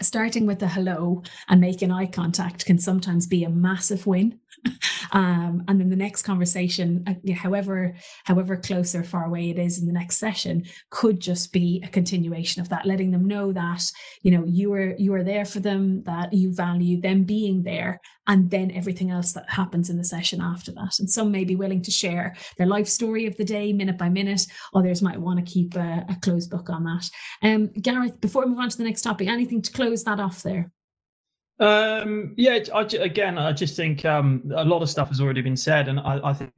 [0.00, 4.38] starting with the hello and making eye contact can sometimes be a massive win.
[5.12, 7.94] um, and then the next conversation uh, however
[8.24, 11.88] however close or far away it is in the next session could just be a
[11.88, 13.82] continuation of that letting them know that
[14.22, 18.00] you know you are you are there for them that you value them being there
[18.30, 21.00] and then everything else that happens in the session after that.
[21.00, 24.08] And some may be willing to share their life story of the day minute by
[24.08, 27.10] minute others might want to keep a, a closed book on that.
[27.42, 30.42] Um gareth before we move on to the next topic anything to close that off
[30.42, 30.70] there
[31.60, 35.56] um, yeah, I, again, I just think um, a lot of stuff has already been
[35.56, 36.52] said, and I, I, think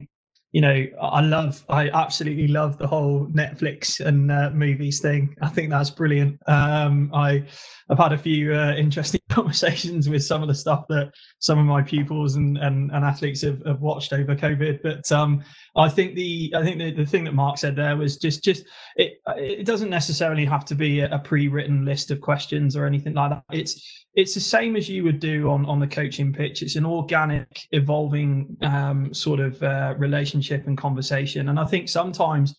[0.53, 5.35] you know, I love, I absolutely love the whole Netflix and uh, movies thing.
[5.41, 6.39] I think that's brilliant.
[6.47, 7.43] Um, I,
[7.89, 11.65] I've had a few uh, interesting conversations with some of the stuff that some of
[11.65, 14.83] my pupils and, and, and athletes have, have watched over COVID.
[14.83, 15.43] But um,
[15.75, 18.63] I think the, I think the, the thing that Mark said there was just, just
[18.95, 23.31] it, it doesn't necessarily have to be a pre-written list of questions or anything like
[23.31, 23.43] that.
[23.51, 26.61] It's, it's the same as you would do on on the coaching pitch.
[26.61, 31.49] It's an organic, evolving um, sort of uh, relationship and conversation.
[31.49, 32.55] And I think sometimes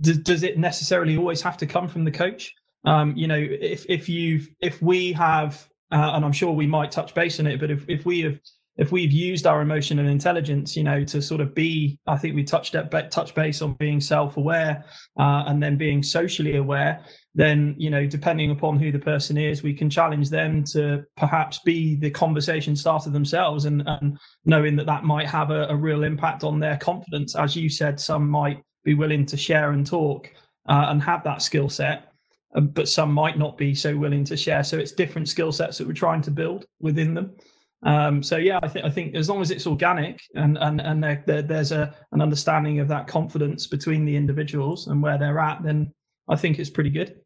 [0.00, 2.54] does, does it necessarily always have to come from the coach?
[2.84, 6.90] Um, you know, if if you've if we have, uh, and I'm sure we might
[6.92, 8.38] touch base on it, but if if we have
[8.76, 12.44] if we've used our emotional intelligence, you know, to sort of be, I think we
[12.44, 14.84] touched at touch base on being self-aware
[15.18, 17.02] uh, and then being socially aware.
[17.36, 21.58] Then, you know, depending upon who the person is, we can challenge them to perhaps
[21.58, 26.02] be the conversation starter themselves, and, and knowing that that might have a, a, real
[26.02, 27.36] impact on their confidence.
[27.36, 30.32] As you said, some might be willing to share and talk
[30.66, 32.10] uh, and have that skill set,
[32.54, 34.64] uh, but some might not be so willing to share.
[34.64, 37.36] So it's different skill sets that we're trying to build within them.
[37.82, 41.04] Um, so yeah, I think I think as long as it's organic and and and
[41.04, 45.38] there, there, there's a an understanding of that confidence between the individuals and where they're
[45.38, 45.92] at, then
[46.28, 47.20] I think it's pretty good.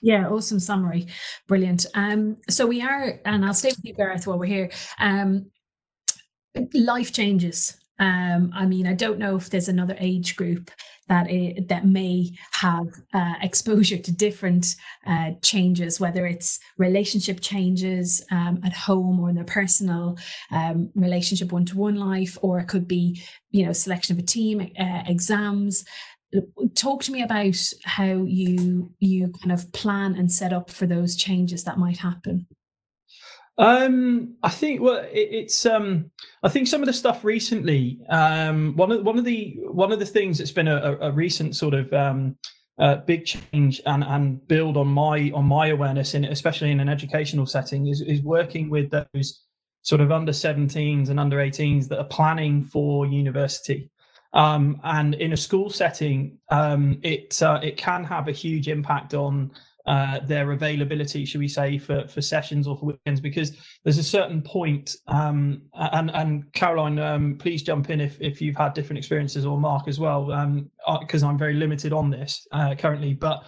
[0.00, 1.06] Yeah, awesome summary,
[1.48, 1.86] brilliant.
[1.94, 4.70] Um, so we are, and I'll stay with you, Gareth, while we're here.
[4.98, 5.50] Um,
[6.74, 7.76] life changes.
[8.00, 10.70] Um, I mean, I don't know if there's another age group
[11.08, 18.24] that it, that may have uh, exposure to different uh, changes, whether it's relationship changes
[18.30, 20.16] um, at home or in their personal
[20.52, 23.20] um, relationship one-to-one life, or it could be,
[23.50, 25.84] you know, selection of a team, uh, exams.
[26.74, 31.16] Talk to me about how you you kind of plan and set up for those
[31.16, 32.46] changes that might happen.
[33.56, 36.10] Um, I think well, it, it's um,
[36.42, 38.00] I think some of the stuff recently.
[38.08, 41.56] Um, one of one of the one of the things that's been a, a recent
[41.56, 42.36] sort of um,
[42.78, 46.88] uh, big change and and build on my on my awareness in especially in an
[46.88, 49.44] educational setting is is working with those
[49.82, 53.90] sort of under 17s and under 18s that are planning for university.
[54.34, 59.14] Um, and in a school setting, um, it uh, it can have a huge impact
[59.14, 59.50] on
[59.86, 64.02] uh, their availability, should we say, for, for sessions or for weekends, because there's a
[64.02, 64.96] certain point.
[65.06, 69.58] Um, and and Caroline, um, please jump in if, if you've had different experiences, or
[69.58, 70.26] Mark as well,
[71.00, 73.14] because um, I'm very limited on this uh, currently.
[73.14, 73.44] But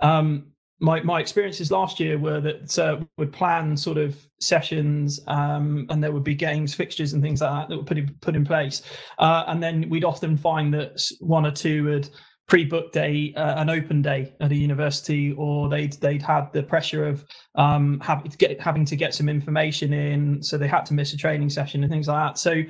[0.00, 0.51] um,
[0.82, 6.02] my my experiences last year were that uh, would plan sort of sessions um, and
[6.02, 8.44] there would be games fixtures and things like that that were put in, put in
[8.44, 8.82] place
[9.18, 12.10] uh, and then we'd often find that one or two would
[12.48, 17.06] pre-booked a uh, an open day at a university, or they'd they'd had the pressure
[17.06, 20.92] of um, having to get having to get some information in, so they had to
[20.92, 22.38] miss a training session and things like that.
[22.38, 22.62] So.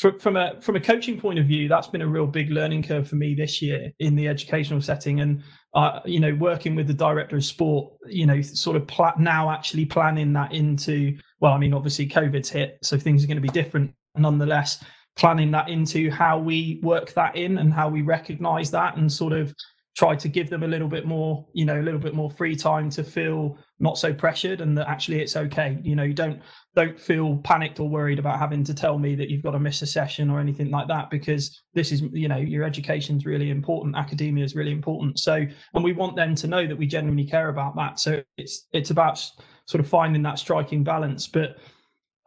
[0.00, 3.06] From a from a coaching point of view, that's been a real big learning curve
[3.06, 5.42] for me this year in the educational setting, and
[5.74, 9.50] uh, you know, working with the director of sport, you know, sort of pl- now
[9.50, 11.18] actually planning that into.
[11.40, 13.92] Well, I mean, obviously, COVID's hit, so things are going to be different.
[14.16, 14.82] Nonetheless,
[15.16, 19.34] planning that into how we work that in and how we recognize that and sort
[19.34, 19.54] of
[19.96, 22.56] try to give them a little bit more you know a little bit more free
[22.56, 26.40] time to feel not so pressured and that actually it's okay you know you don't
[26.76, 29.82] don't feel panicked or worried about having to tell me that you've got to miss
[29.82, 33.50] a session or anything like that because this is you know your education is really
[33.50, 35.18] important academia is really important.
[35.18, 37.98] So and we want them to know that we genuinely care about that.
[37.98, 39.18] So it's it's about
[39.66, 41.26] sort of finding that striking balance.
[41.26, 41.56] But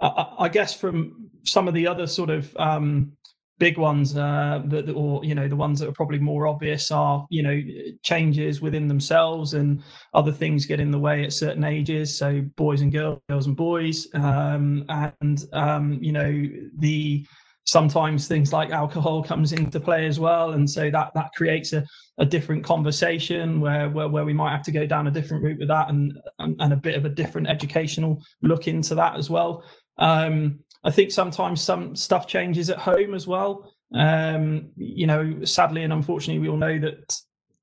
[0.02, 3.14] I, I guess from some of the other sort of um,
[3.60, 7.26] big ones uh, that, or you know the ones that are probably more obvious are
[7.30, 7.60] you know
[8.02, 9.82] changes within themselves and
[10.13, 12.18] other things get in the way at certain ages.
[12.18, 16.44] So boys and girls girls and boys um, and um, you know
[16.80, 17.26] the
[17.66, 20.52] sometimes things like alcohol comes into play as well.
[20.52, 21.86] And so that that creates a,
[22.18, 25.60] a different conversation where, where where we might have to go down a different route
[25.60, 29.30] with that and and, and a bit of a different educational look into that as
[29.30, 29.63] well.
[30.00, 33.72] Um, I think sometimes some stuff changes at home as well.
[33.96, 37.15] Um, you know, sadly and unfortunately, we all know that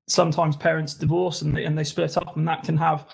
[0.07, 3.07] sometimes parents divorce and they, and they split up, and that can have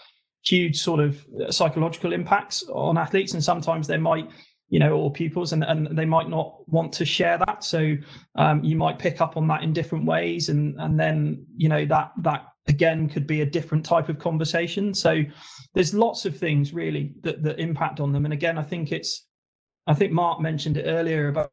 [0.46, 3.34] huge sort of psychological impacts on athletes.
[3.34, 4.30] And sometimes they might
[4.70, 7.64] you know, or pupils, and, and they might not want to share that.
[7.64, 7.96] So
[8.36, 11.86] um, you might pick up on that in different ways, and and then you know
[11.86, 14.94] that that again could be a different type of conversation.
[14.94, 15.24] So
[15.74, 18.26] there's lots of things really that that impact on them.
[18.26, 19.27] And again, I think it's
[19.88, 21.52] I think Mark mentioned it earlier about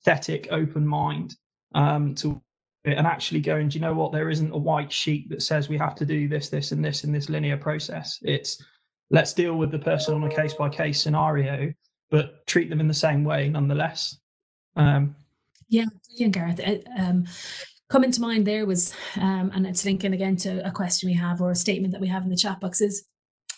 [0.00, 1.36] aesthetic open mind
[1.74, 2.40] um, to
[2.84, 4.12] and actually going, do you know what?
[4.12, 7.04] There isn't a white sheet that says we have to do this, this, and this
[7.04, 8.18] in this linear process.
[8.22, 8.62] It's
[9.10, 11.72] let's deal with the person on a case by case scenario,
[12.10, 14.18] but treat them in the same way nonetheless.
[14.76, 15.14] Um,
[15.68, 16.60] yeah, yeah, Gareth.
[16.98, 17.26] Um,
[17.90, 21.42] coming to mind there was, um, and it's linking again to a question we have
[21.42, 23.04] or a statement that we have in the chat box is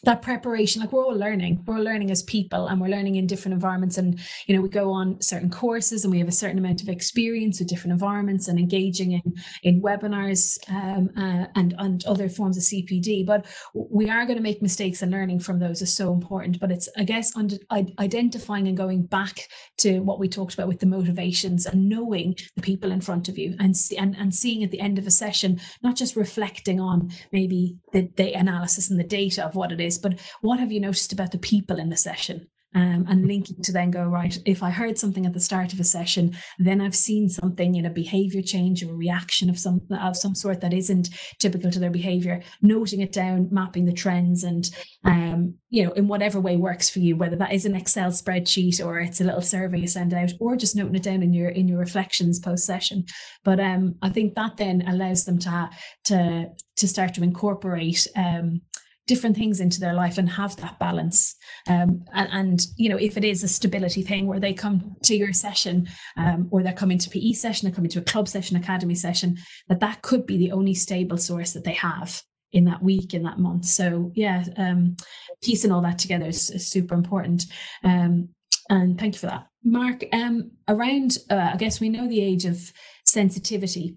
[0.05, 1.63] that preparation like we're all learning.
[1.67, 4.69] We're all learning as people and we're learning in different environments and you know we
[4.69, 8.49] go on certain courses and we have a certain amount of experience with different environments
[8.49, 14.09] and engaging in in webinars um, uh, and and other forms of cpd but we
[14.09, 16.61] are going to make mistakes and learning from those is so important.
[16.61, 17.57] But it's i guess under,
[17.99, 22.63] identifying and going back to what we talked about with the motivations and knowing the
[22.63, 25.61] people in front of you and and, and seeing at the end of a session
[25.83, 29.90] not just reflecting on maybe the, the analysis and the data of what it is
[29.91, 32.47] is, but what have you noticed about the people in the session?
[32.73, 35.81] Um, and linking to then go right if i heard something at the start of
[35.81, 40.17] a session then i've seen something in a behavior change or reaction of some of
[40.17, 41.09] some sort that isn't
[41.41, 44.71] typical to their behavior noting it down mapping the trends and
[45.05, 48.79] um, you know in whatever way works for you whether that is an excel spreadsheet
[48.87, 51.49] or it's a little survey you send out or just noting it down in your
[51.49, 53.05] in your reflections post session
[53.43, 55.69] but um, i think that then allows them to
[56.05, 58.61] to to start to incorporate um,
[59.11, 61.35] different things into their life and have that balance.
[61.67, 65.17] Um, and, and, you know, if it is a stability thing where they come to
[65.17, 68.57] your session um, or they're coming to PE session, they're coming to a club session,
[68.57, 69.37] academy session,
[69.69, 73.25] that that could be the only stable source that they have in that week, in
[73.25, 73.65] that month.
[73.65, 74.97] So yeah, um,
[75.43, 77.47] piecing all that together is, is super important.
[77.83, 78.29] Um,
[78.69, 79.49] and thank you for that.
[79.65, 82.73] Mark, um, around, uh, I guess we know the age of
[83.05, 83.97] sensitivity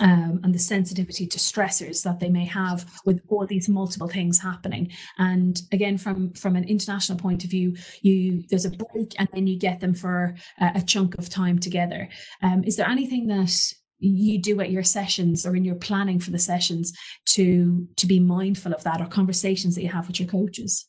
[0.00, 4.38] um, and the sensitivity to stressors that they may have with all these multiple things
[4.38, 4.90] happening.
[5.18, 9.46] And again, from from an international point of view, you there's a break and then
[9.46, 12.08] you get them for a, a chunk of time together.
[12.42, 13.52] Um, is there anything that
[13.98, 16.92] you do at your sessions or in your planning for the sessions
[17.26, 20.86] to to be mindful of that or conversations that you have with your coaches?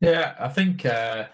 [0.00, 1.26] Yeah, I think uh,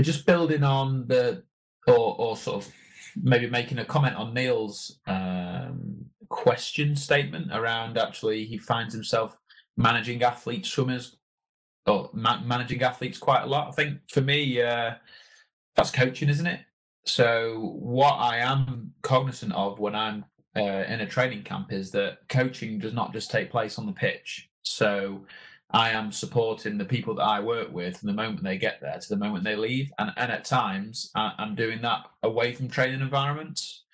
[0.00, 1.44] just building on the
[1.86, 2.72] or or sort of
[3.20, 9.36] maybe making a comment on Neil's um, question statement around actually he finds himself
[9.76, 11.16] managing athletes, swimmers,
[11.86, 13.68] or ma- managing athletes quite a lot.
[13.68, 14.94] I think for me, uh,
[15.76, 16.60] that's coaching, isn't it?
[17.04, 20.24] So what I am cognizant of when I'm
[20.56, 23.92] uh, in a training camp is that coaching does not just take place on the
[23.92, 24.48] pitch.
[24.62, 25.24] So
[25.72, 28.98] I am supporting the people that I work with from the moment they get there
[28.98, 29.90] to the moment they leave.
[29.98, 33.84] And, and at times, I, am doing that away from training environments.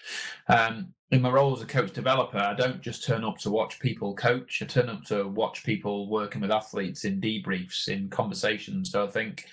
[0.48, 3.80] Um, in my role as a coach developer, I don't just turn up to watch
[3.80, 4.60] people coach.
[4.62, 8.90] I turn up to watch people working with athletes in debriefs, in conversations.
[8.90, 9.46] So I think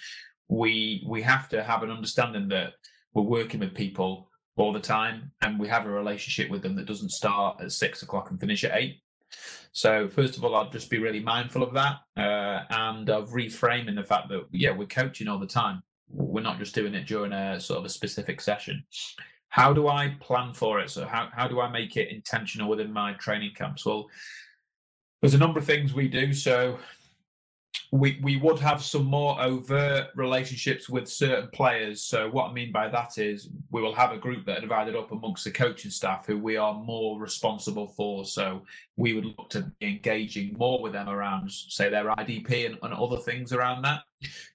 [0.49, 2.73] we we have to have an understanding that
[3.13, 6.87] we're working with people all the time, and we have a relationship with them that
[6.87, 9.01] doesn't start at six o'clock and finish at eight.
[9.71, 13.95] So first of all, I'll just be really mindful of that, uh, and of reframing
[13.95, 15.81] the fact that yeah, we're coaching all the time.
[16.09, 18.83] We're not just doing it during a sort of a specific session.
[19.55, 20.89] How do I plan for it?
[20.89, 23.85] So how how do I make it intentional within my training camps?
[23.85, 24.09] Well,
[25.21, 26.33] there's a number of things we do.
[26.33, 26.77] So
[27.93, 32.03] we we would have some more overt relationships with certain players.
[32.03, 34.93] So what I mean by that is we will have a group that are divided
[34.93, 38.25] up amongst the coaching staff who we are more responsible for.
[38.25, 38.61] So
[38.97, 42.93] we would look to be engaging more with them around, say, their IDP and, and
[42.93, 44.01] other things around that.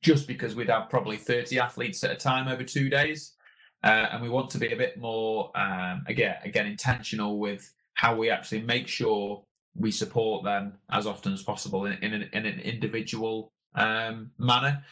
[0.02, 3.36] Just because we'd have probably 30 athletes at a time over two days.
[3.82, 8.14] Uh, and we want to be a bit more um, again again intentional with how
[8.14, 9.42] we actually make sure
[9.74, 14.82] we support them as often as possible in, in, an, in an individual um, manner.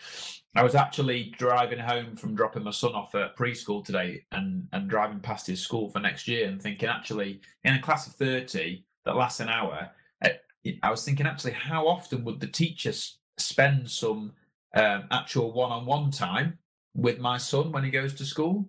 [0.54, 4.88] I was actually driving home from dropping my son off at preschool today and, and
[4.88, 8.84] driving past his school for next year and thinking, actually, in a class of 30
[9.04, 9.90] that lasts an hour,
[10.22, 10.34] eh,
[10.82, 14.32] I was thinking, actually, how often would the teachers spend some
[14.74, 16.58] um, actual one on one time
[16.94, 18.68] with my son when he goes to school?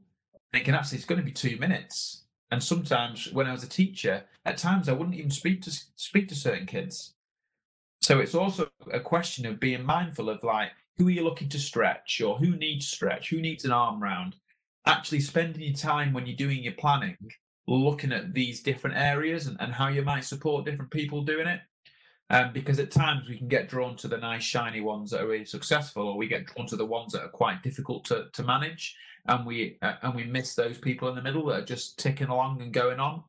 [0.52, 2.24] Thinking, actually, it's going to be two minutes.
[2.52, 6.28] And sometimes when I was a teacher, at times I wouldn't even speak to speak
[6.30, 7.14] to certain kids.
[8.02, 11.60] So it's also a question of being mindful of like who are you looking to
[11.60, 14.36] stretch or who needs stretch, who needs an arm round.
[14.88, 17.18] Actually spending your time when you're doing your planning,
[17.68, 21.62] looking at these different areas and, and how you might support different people doing it.
[22.32, 25.28] Um, because at times we can get drawn to the nice shiny ones that are
[25.28, 28.44] really successful, or we get drawn to the ones that are quite difficult to, to
[28.44, 28.96] manage,
[29.28, 32.28] and we uh, and we miss those people in the middle that are just ticking
[32.28, 33.24] along and going on.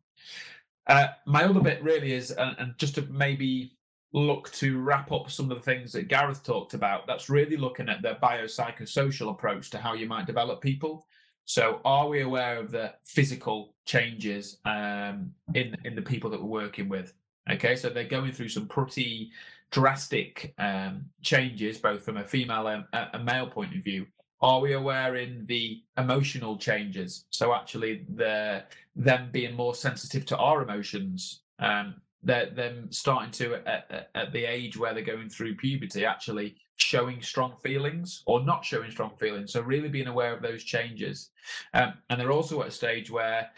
[0.86, 3.72] Uh, my other bit really is, and, and just to maybe
[4.12, 7.88] look to wrap up some of the things that Gareth talked about, that's really looking
[7.88, 11.06] at the biopsychosocial approach to how you might develop people.
[11.44, 16.64] So, are we aware of the physical changes um, in in the people that we're
[16.64, 17.14] working with?
[17.48, 19.30] Okay, so they're going through some pretty
[19.70, 22.84] drastic um, changes, both from a female and
[23.14, 24.06] a male point of view.
[24.42, 27.26] Are we aware in the emotional changes?
[27.30, 28.64] So actually, the
[28.96, 34.44] them being more sensitive to our emotions, um, they're them starting to at, at the
[34.44, 39.52] age where they're going through puberty, actually showing strong feelings or not showing strong feelings.
[39.52, 41.30] So really being aware of those changes,
[41.74, 43.50] um, and they're also at a stage where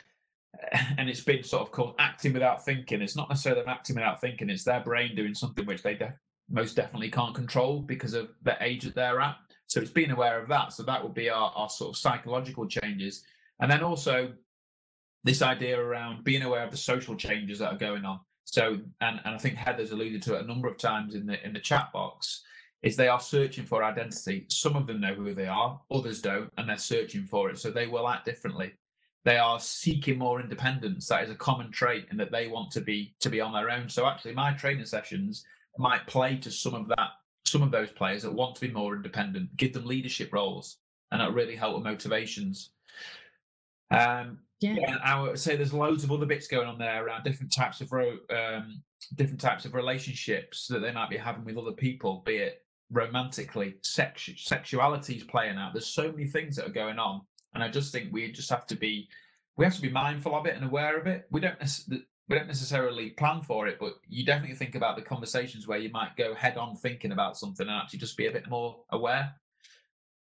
[0.98, 3.02] and it's been sort of called acting without thinking.
[3.02, 6.14] It's not necessarily acting without thinking; it's their brain doing something which they de-
[6.50, 9.36] most definitely can't control because of the age that they're at.
[9.66, 10.72] So it's being aware of that.
[10.72, 13.24] So that would be our, our sort of psychological changes,
[13.60, 14.32] and then also
[15.24, 18.20] this idea around being aware of the social changes that are going on.
[18.44, 21.44] So, and, and I think Heather's alluded to it a number of times in the
[21.44, 22.42] in the chat box,
[22.82, 24.46] is they are searching for identity.
[24.48, 27.58] Some of them know who they are, others don't, and they're searching for it.
[27.58, 28.72] So they will act differently
[29.24, 31.06] they are seeking more independence.
[31.06, 33.70] That is a common trait and that they want to be to be on their
[33.70, 33.88] own.
[33.88, 35.44] So actually, my training sessions
[35.78, 37.10] might play to some of that,
[37.44, 40.78] some of those players that want to be more independent, give them leadership roles,
[41.10, 42.70] and that really help with motivations.
[43.90, 44.74] Um, yeah.
[44.78, 47.80] yeah, I would say there's loads of other bits going on there around different types
[47.80, 48.82] of um,
[49.16, 53.76] different types of relationships that they might be having with other people, be it romantically,
[53.82, 55.72] sex, sexuality is playing out.
[55.72, 57.22] There's so many things that are going on
[57.54, 59.08] and I just think we just have to be
[59.56, 61.26] we have to be mindful of it and aware of it.
[61.30, 61.58] We don't
[62.28, 65.90] we don't necessarily plan for it, but you definitely think about the conversations where you
[65.90, 69.34] might go head on thinking about something and actually just be a bit more aware.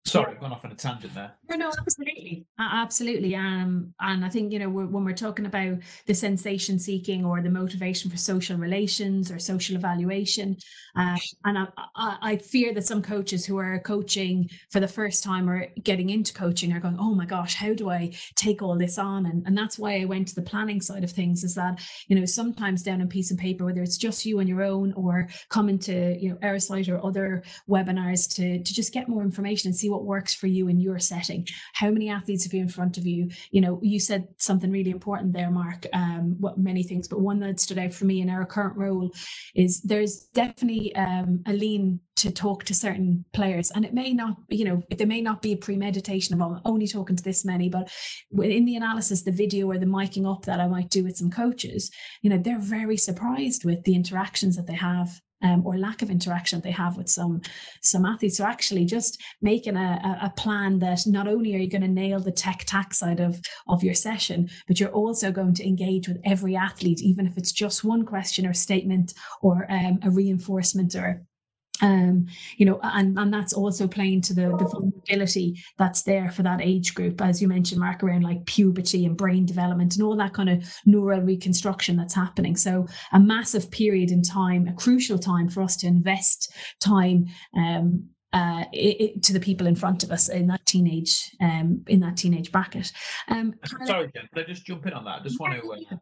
[0.05, 1.33] Sorry, I've gone off on a tangent there.
[1.49, 3.35] No, no, absolutely, absolutely.
[3.35, 5.77] Um, and I think you know when we're talking about
[6.07, 10.57] the sensation seeking or the motivation for social relations or social evaluation,
[10.95, 15.23] uh, and I, I, I, fear that some coaches who are coaching for the first
[15.23, 18.77] time or getting into coaching are going, oh my gosh, how do I take all
[18.77, 19.25] this on?
[19.25, 21.43] And and that's why I went to the planning side of things.
[21.43, 24.47] Is that you know sometimes down on piece of paper, whether it's just you on
[24.47, 29.09] your own or coming to you know Airsight or other webinars to to just get
[29.09, 31.47] more information and see what works for you in your setting.
[31.73, 33.29] How many athletes have you in front of you?
[33.51, 35.85] You know, you said something really important there, Mark.
[35.93, 39.11] Um, what many things, but one that stood out for me in our current role
[39.55, 44.35] is there's definitely um, a lean to talk to certain players and it may not
[44.49, 47.69] you know there may not be a premeditation of I'm only talking to this many
[47.69, 47.89] but
[48.33, 51.31] in the analysis the video or the miking up that i might do with some
[51.31, 51.89] coaches
[52.21, 55.09] you know they're very surprised with the interactions that they have
[55.41, 57.41] um, or lack of interaction they have with some
[57.81, 58.37] some athletes.
[58.37, 62.19] So actually, just making a, a plan that not only are you going to nail
[62.19, 66.19] the tech tack side of of your session, but you're also going to engage with
[66.25, 71.23] every athlete, even if it's just one question or statement or um, a reinforcement or
[71.81, 72.27] um,
[72.57, 76.61] you know, and, and that's also playing to the, the vulnerability that's there for that
[76.61, 80.33] age group, as you mentioned, Mark, around like puberty and brain development and all that
[80.33, 82.55] kind of neural reconstruction that's happening.
[82.55, 88.09] So a massive period in time, a crucial time for us to invest time um,
[88.31, 91.99] uh, it, it, to the people in front of us in that teenage um, in
[91.99, 92.91] that teenage bracket.
[93.27, 93.55] Um,
[93.85, 95.21] Sorry, Jen, can I just jump in on that?
[95.21, 95.97] I just want to uh,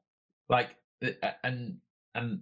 [0.49, 0.75] like
[1.05, 1.77] uh, and
[2.15, 2.41] and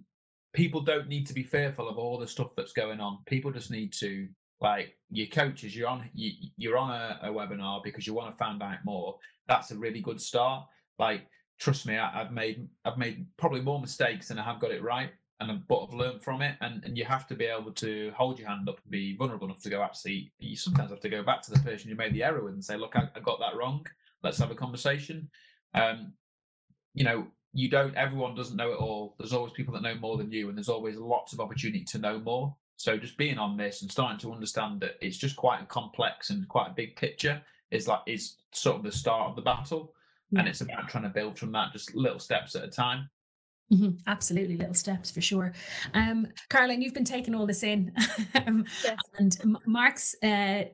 [0.56, 3.18] people don't need to be fearful of all the stuff that's going on.
[3.26, 4.26] People just need to
[4.62, 5.76] like your coaches.
[5.76, 9.18] You're on you, you're on a, a webinar because you want to find out more.
[9.46, 10.66] That's a really good start.
[10.98, 11.26] Like
[11.58, 14.82] trust me, I, have made I've made probably more mistakes than I have got it
[14.82, 16.56] right, and I've, but I've learned from it.
[16.62, 19.46] And and you have to be able to hold your hand up and be vulnerable
[19.46, 19.82] enough to go.
[19.82, 22.54] Actually, you sometimes have to go back to the person you made the error with
[22.54, 23.86] and say, look, I, I got that wrong.
[24.22, 25.28] Let's have a conversation.
[25.74, 26.14] Um,
[26.94, 27.26] you know,
[27.56, 30.48] you don't everyone doesn't know it all there's always people that know more than you
[30.48, 33.90] and there's always lots of opportunity to know more so just being on this and
[33.90, 37.40] starting to understand that it's just quite a complex and quite a big picture
[37.70, 39.94] is like is sort of the start of the battle
[40.30, 40.40] yeah.
[40.40, 43.08] and it's about trying to build from that just little steps at a time
[43.72, 43.96] Mm-hmm.
[44.06, 45.52] Absolutely, little steps for sure.
[45.94, 47.92] Um, Caroline, you've been taking all this in,
[48.46, 48.96] um, yes.
[49.18, 50.64] and Mark's uh,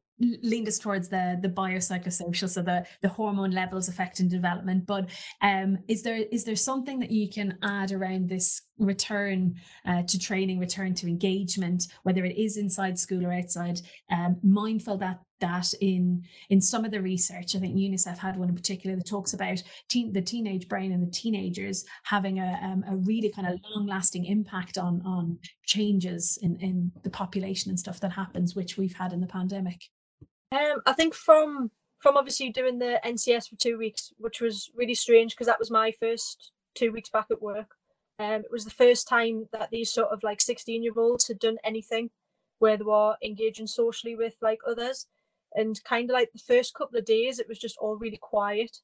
[0.42, 4.86] leaned us towards the the biopsychosocial, so the the hormone levels affecting development.
[4.86, 5.10] But
[5.40, 9.54] um, is there is there something that you can add around this return
[9.86, 13.80] uh, to training, return to engagement, whether it is inside school or outside?
[14.10, 18.48] Um, mindful that that in in some of the research, I think UNICEF had one
[18.48, 22.84] in particular that talks about teen, the teenage brain and the teenagers having a, um,
[22.88, 27.78] a really kind of long lasting impact on on changes in in the population and
[27.78, 29.82] stuff that happens, which we've had in the pandemic.
[30.52, 34.94] Um, I think from from obviously doing the NCS for two weeks, which was really
[34.94, 37.74] strange because that was my first two weeks back at work.
[38.18, 41.38] Um, it was the first time that these sort of like 16 year olds had
[41.38, 42.10] done anything
[42.58, 45.06] where they were engaging socially with like others.
[45.54, 48.78] And kind of like the first couple of days, it was just all really quiet.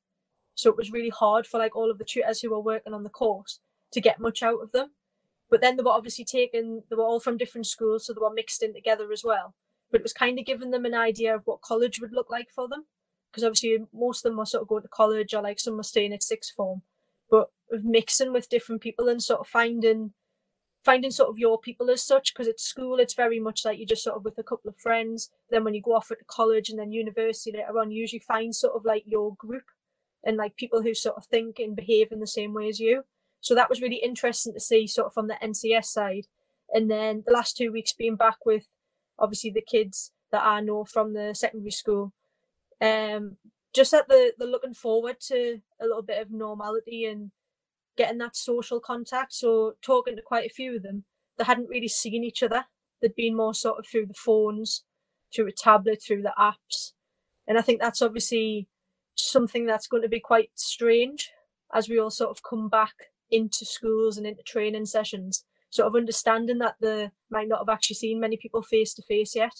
[0.54, 3.02] So it was really hard for like all of the tutors who were working on
[3.04, 3.60] the course
[3.92, 4.90] to get much out of them.
[5.50, 8.32] But then they were obviously taken, they were all from different schools, so they were
[8.32, 9.54] mixed in together as well.
[9.90, 12.50] But it was kind of giving them an idea of what college would look like
[12.50, 12.84] for them.
[13.30, 15.82] Because obviously most of them were sort of going to college or like some were
[15.82, 16.82] staying at sixth form.
[17.30, 20.12] But mixing with different people and sort of finding
[20.84, 23.86] finding sort of your people as such because at school it's very much like you're
[23.86, 26.70] just sort of with a couple of friends then when you go off at college
[26.70, 29.64] and then university later on you usually find sort of like your group
[30.24, 33.02] and like people who sort of think and behave in the same way as you
[33.40, 36.26] so that was really interesting to see sort of from the ncs side
[36.72, 38.64] and then the last two weeks being back with
[39.18, 42.12] obviously the kids that i know from the secondary school
[42.80, 43.36] um
[43.74, 47.30] just that the the looking forward to a little bit of normality and
[47.98, 49.34] getting that social contact.
[49.34, 51.04] So talking to quite a few of them,
[51.36, 52.64] they hadn't really seen each other.
[53.02, 54.84] They'd been more sort of through the phones,
[55.34, 56.92] through a tablet, through the apps.
[57.46, 58.68] And I think that's obviously
[59.16, 61.30] something that's going to be quite strange
[61.74, 62.94] as we all sort of come back
[63.30, 67.96] into schools and into training sessions, sort of understanding that they might not have actually
[67.96, 69.52] seen many people face to face yet.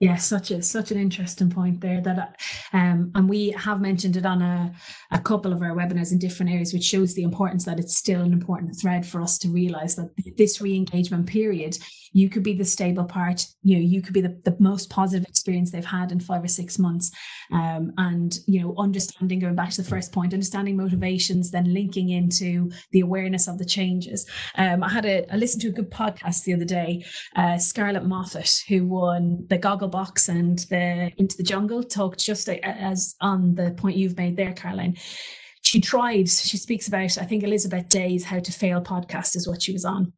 [0.00, 2.00] Yeah, such a such an interesting point there.
[2.00, 2.40] That
[2.72, 4.72] um, and we have mentioned it on a,
[5.12, 8.20] a couple of our webinars in different areas, which shows the importance that it's still
[8.22, 11.78] an important thread for us to realize that this re-engagement period,
[12.12, 13.46] you could be the stable part.
[13.62, 16.48] You know, you could be the, the most positive experience they've had in five or
[16.48, 17.12] six months,
[17.52, 22.08] um, and you know, understanding going back to the first point, understanding motivations, then linking
[22.08, 24.26] into the awareness of the changes.
[24.56, 27.04] Um, I had a I listened to a good podcast the other day.
[27.36, 32.48] Uh, Scarlett Moffatt, who won the Goggle Box and the Into the Jungle talked just
[32.48, 34.96] uh, as on the point you've made there, Caroline.
[35.62, 39.62] She tried, she speaks about, I think Elizabeth Day's How to Fail podcast is what
[39.62, 40.12] she was on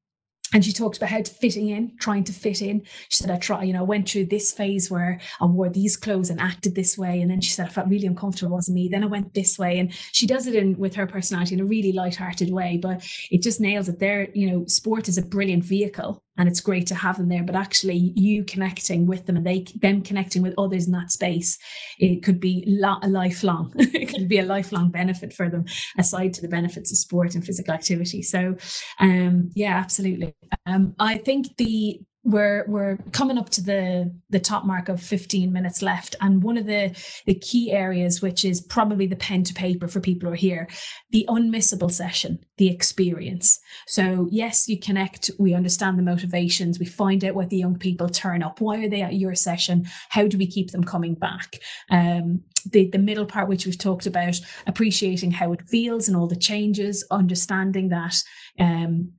[0.53, 2.83] and she talked about how to fitting in, trying to fit in.
[3.09, 5.97] She said, I try, you know, I went through this phase where I wore these
[5.97, 7.21] clothes and acted this way.
[7.21, 8.89] And then she said, I felt really uncomfortable, wasn't me.
[8.89, 9.79] Then I went this way.
[9.79, 13.43] And she does it in with her personality in a really light-hearted way, but it
[13.43, 14.29] just nails it there.
[14.35, 17.55] You know, sport is a brilliant vehicle and it's great to have them there but
[17.55, 21.59] actually you connecting with them and they them connecting with others in that space
[21.99, 25.65] it could be a lifelong it could be a lifelong benefit for them
[25.99, 28.55] aside to the benefits of sport and physical activity so
[29.01, 30.35] um yeah absolutely
[30.67, 35.53] um i think the we're we're coming up to the the top mark of 15
[35.53, 36.17] minutes left.
[36.21, 40.01] And one of the the key areas which is probably the pen to paper for
[40.01, 40.69] people who are here
[41.11, 43.61] the unmissable session the experience.
[43.87, 48.09] So yes you connect we understand the motivations we find out what the young people
[48.09, 48.61] turn up.
[48.61, 49.87] Why are they at your session?
[50.09, 51.61] How do we keep them coming back?
[51.91, 56.27] Um, the, the middle part which we've talked about appreciating how it feels and all
[56.27, 58.17] the changes understanding that
[58.59, 59.13] um,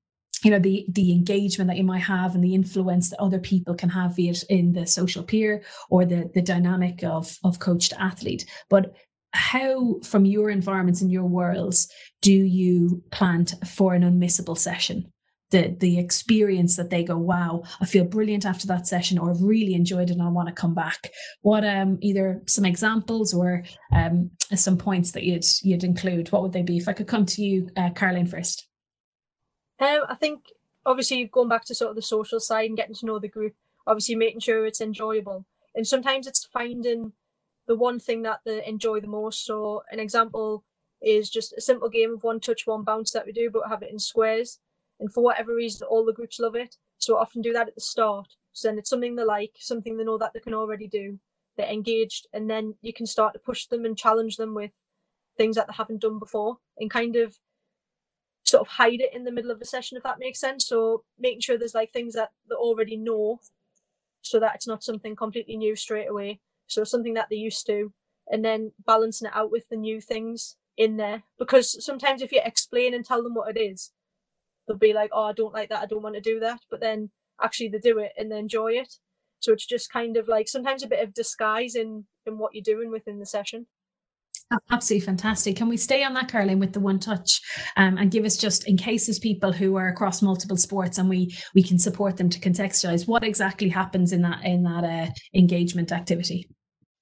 [0.44, 3.74] you know the the engagement that you might have and the influence that other people
[3.74, 8.02] can have via in the social peer or the the dynamic of of coach to
[8.02, 8.46] athlete.
[8.70, 8.94] But
[9.34, 15.12] how from your environments and your worlds do you plan for an unmissable session?
[15.52, 19.42] The the experience that they go wow i feel brilliant after that session or i've
[19.42, 21.10] really enjoyed it and i want to come back.
[21.42, 23.64] What um either some examples or
[23.94, 26.78] um some points that you'd you'd include what would they be?
[26.78, 28.68] If i could come to you uh, caroline first
[29.80, 30.46] um, I think
[30.86, 33.54] obviously going back to sort of the social side and getting to know the group,
[33.86, 35.46] obviously making sure it's enjoyable.
[35.76, 37.12] And sometimes it's finding
[37.68, 39.46] the one thing that they enjoy the most.
[39.46, 40.64] So an example
[41.02, 43.84] is just a simple game of one touch, one bounce that we do, but have
[43.84, 44.60] it in squares.
[45.00, 46.76] And for whatever reason, all the groups love it.
[46.98, 48.28] So I often do that at the start.
[48.54, 51.20] So then it's something they like, something they know that they can already do.
[51.58, 54.72] They're engaged, and then you can start to push them and challenge them with
[55.38, 57.38] things that they haven't done before, and kind of
[58.48, 60.68] sort of hide it in the middle of the session if that makes sense.
[60.68, 63.40] So making sure there's like things that they already know
[64.22, 66.40] so that it's not something completely new straight away.
[66.68, 67.92] So something that they're used to
[68.30, 71.24] and then balancing it out with the new things in there.
[71.38, 73.92] Because sometimes if you explain and tell them what it is
[74.68, 75.82] they'll be like oh i don't like that.
[75.82, 76.62] I don't want to do that.
[76.70, 77.10] But then
[77.42, 78.94] actually they do it and they enjoy it.
[79.40, 82.64] So it's just kind of like sometimes a bit of disguise in in what you're
[82.64, 83.68] doing within the session
[84.72, 85.58] Absolutely fantastic.
[85.58, 87.42] Can we stay on that, Caroline, with the one touch,
[87.76, 91.36] um, and give us just in cases people who are across multiple sports, and we
[91.54, 95.92] we can support them to contextualize what exactly happens in that in that uh, engagement
[95.92, 96.50] activity.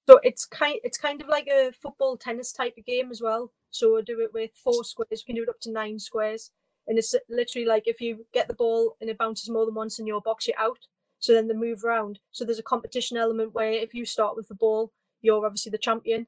[0.08, 3.52] So it's kind it's kind of like a football tennis type of game as well.
[3.70, 5.22] So do it with four squares.
[5.26, 6.50] We can do it up to nine squares,
[6.88, 10.00] and it's literally like if you get the ball and it bounces more than once
[10.00, 10.78] in your box, you're out.
[11.20, 12.18] So then they move around.
[12.32, 14.90] So there's a competition element where if you start with the ball,
[15.22, 16.26] you're obviously the champion.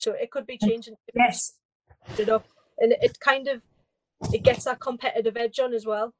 [0.00, 0.94] So it could be changing.
[1.14, 1.52] Yes.
[2.18, 2.46] It up,
[2.78, 3.60] and it kind of
[4.32, 6.14] it gets that competitive edge on as well.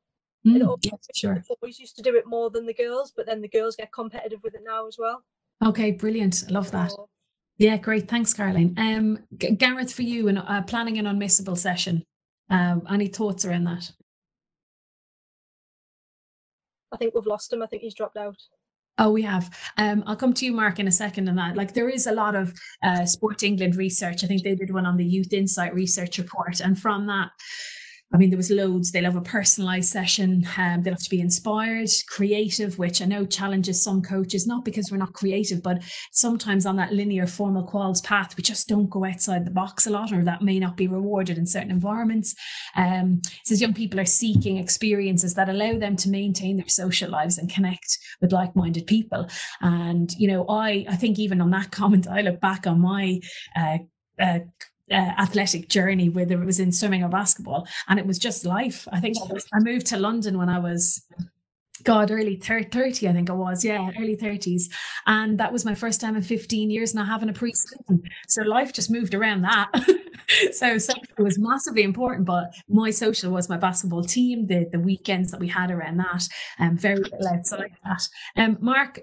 [0.46, 1.42] Mm, yes, sure.
[1.48, 3.92] The boys used to do it more than the girls, but then the girls get
[3.92, 5.22] competitive with it now as well.
[5.64, 6.44] Okay, brilliant.
[6.48, 6.92] I love that.
[7.58, 8.08] Yeah, great.
[8.08, 8.74] Thanks, Caroline.
[8.78, 12.04] Um, G- Gareth, for you, and uh, planning an unmissable session.
[12.48, 13.90] Um, any thoughts around that?
[16.92, 17.62] I think we've lost him.
[17.62, 18.36] I think he's dropped out.
[18.98, 19.50] Oh, we have.
[19.78, 21.56] Um, I'll come to you, Mark, in a second on that.
[21.56, 24.22] Like, there is a lot of uh, Sport England research.
[24.22, 27.30] I think they did one on the Youth Insight Research Report, and from that,
[28.12, 28.90] I mean, there was loads.
[28.90, 30.44] They love a personalized session.
[30.58, 34.90] Um, they have to be inspired, creative, which I know challenges some coaches, not because
[34.90, 39.04] we're not creative, but sometimes on that linear formal quals path, we just don't go
[39.04, 42.34] outside the box a lot, or that may not be rewarded in certain environments.
[42.74, 47.38] Um, says young people are seeking experiences that allow them to maintain their social lives
[47.38, 49.28] and connect with like-minded people.
[49.60, 53.20] And you know, I I think even on that comment, I look back on my
[53.56, 53.78] uh,
[54.20, 54.40] uh,
[54.90, 58.86] uh, athletic journey, whether it was in swimming or basketball, and it was just life.
[58.92, 61.02] I think I, was, I moved to London when I was
[61.84, 63.64] God, early 30, I think I was.
[63.64, 64.64] Yeah, early 30s.
[65.06, 68.02] And that was my first time in 15 years not having a pre season.
[68.28, 69.70] So life just moved around that.
[70.52, 75.30] so social was massively important, but my social was my basketball team, the, the weekends
[75.30, 76.28] that we had around that,
[76.58, 78.08] and um, very little outside that.
[78.36, 79.00] Um, Mark,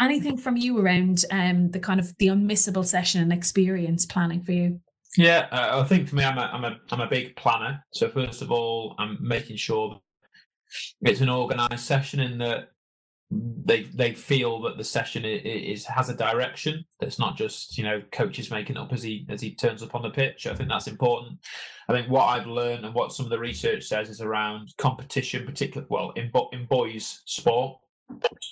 [0.00, 4.52] anything from you around um, the kind of the unmissable session and experience planning for
[4.52, 4.80] you?
[5.16, 7.84] Yeah, uh, I think for me, I'm a, I'm a, I'm a big planner.
[7.92, 10.00] So first of all, I'm making sure
[11.02, 12.68] it's an organised session in that
[13.30, 16.84] they they feel that the session is, is, has a direction.
[17.00, 20.02] That's not just you know coaches making up as he as he turns up on
[20.02, 20.46] the pitch.
[20.46, 21.38] I think that's important.
[21.88, 25.44] I think what I've learned and what some of the research says is around competition,
[25.44, 27.78] particularly well in in boys sport,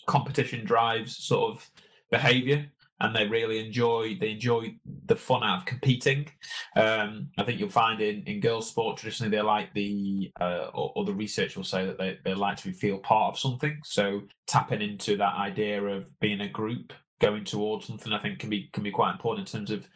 [0.06, 1.70] competition drives sort of
[2.10, 2.66] behaviour
[3.00, 4.74] and they really enjoy they enjoy
[5.06, 6.28] the fun out of competing.
[6.76, 10.92] Um, I think you'll find in, in girls' sport traditionally they like the uh, or,
[10.96, 13.78] or, the research will say that they, they like to feel part of something.
[13.84, 18.50] So tapping into that idea of being a group going towards something, I think can
[18.50, 19.86] be can be quite important in terms of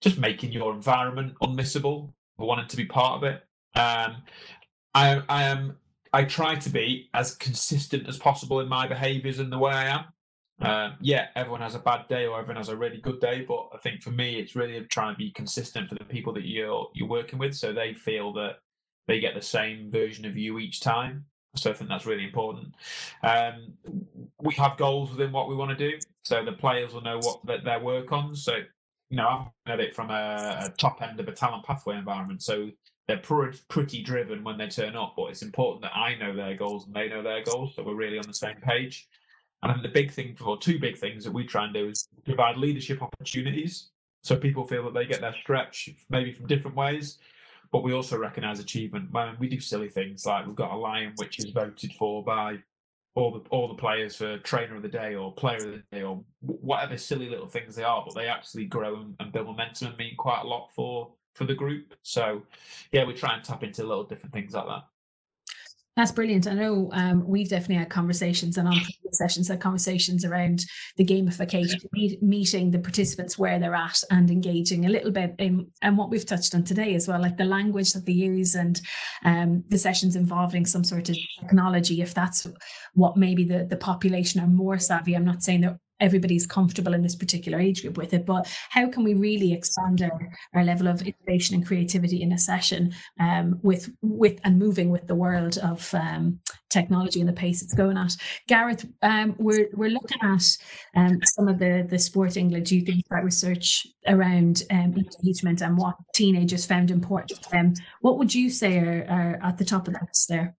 [0.00, 3.42] just making your environment unmissable, wanting to be part of it.
[3.78, 4.22] Um,
[4.94, 5.76] I I am
[6.12, 9.88] I try to be as consistent as possible in my behaviours and the way I
[9.88, 10.04] am.
[10.60, 13.68] Um, yeah, everyone has a bad day or everyone has a really good day, but
[13.72, 16.88] I think for me, it's really trying to be consistent for the people that you're
[16.94, 18.56] you're working with, so they feel that
[19.06, 21.24] they get the same version of you each time.
[21.56, 22.74] So I think that's really important.
[23.22, 23.72] Um,
[24.42, 27.46] we have goals within what we want to do, so the players will know what
[27.46, 28.34] that their work on.
[28.34, 28.56] So
[29.10, 32.42] you know, I'm at it from a, a top end of a talent pathway environment,
[32.42, 32.70] so
[33.06, 33.22] they're
[33.68, 35.14] pretty driven when they turn up.
[35.16, 37.94] But it's important that I know their goals and they know their goals, so we're
[37.94, 39.08] really on the same page.
[39.62, 41.88] And I think the big thing, or two big things that we try and do
[41.88, 43.90] is provide leadership opportunities
[44.22, 47.18] so people feel that they get their stretch maybe from different ways.
[47.70, 49.12] But we also recognise achievement.
[49.12, 52.58] Man, we do silly things like we've got a lion which is voted for by
[53.14, 56.02] all the all the players for trainer of the day or player of the day
[56.02, 59.98] or whatever silly little things they are, but they actually grow and build momentum and
[59.98, 61.94] mean quite a lot for for the group.
[62.02, 62.42] So
[62.92, 64.84] yeah, we try and tap into little different things like that.
[65.98, 66.46] That's brilliant.
[66.46, 68.76] I know um, we've definitely had conversations and on
[69.10, 70.64] sessions had conversations around
[70.96, 75.66] the gamification, meet, meeting the participants where they're at and engaging a little bit in
[75.82, 78.80] and what we've touched on today as well, like the language that they use and
[79.24, 82.46] um, the sessions involving some sort of technology, if that's
[82.94, 85.16] what maybe the, the population are more savvy.
[85.16, 88.88] I'm not saying they're everybody's comfortable in this particular age group with it but how
[88.88, 93.58] can we really expand our, our level of innovation and creativity in a session um,
[93.62, 96.38] with with and moving with the world of um,
[96.70, 98.16] technology and the pace it's going at?
[98.46, 100.56] Gareth um, we're we're looking at
[100.96, 105.76] um, some of the the sport england you think that research around um, engagement and
[105.76, 107.74] what teenagers found important to them.
[108.00, 110.56] What would you say are, are at the top of that list there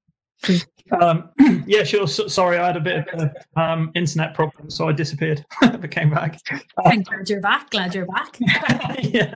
[1.01, 1.29] um,
[1.67, 2.07] yeah, sure.
[2.07, 5.91] So, sorry, I had a bit of a um, internet problem, so I disappeared, but
[5.91, 6.39] came back.
[6.85, 7.69] I'm glad you're back.
[7.69, 8.37] Glad you're back.
[9.03, 9.33] yeah.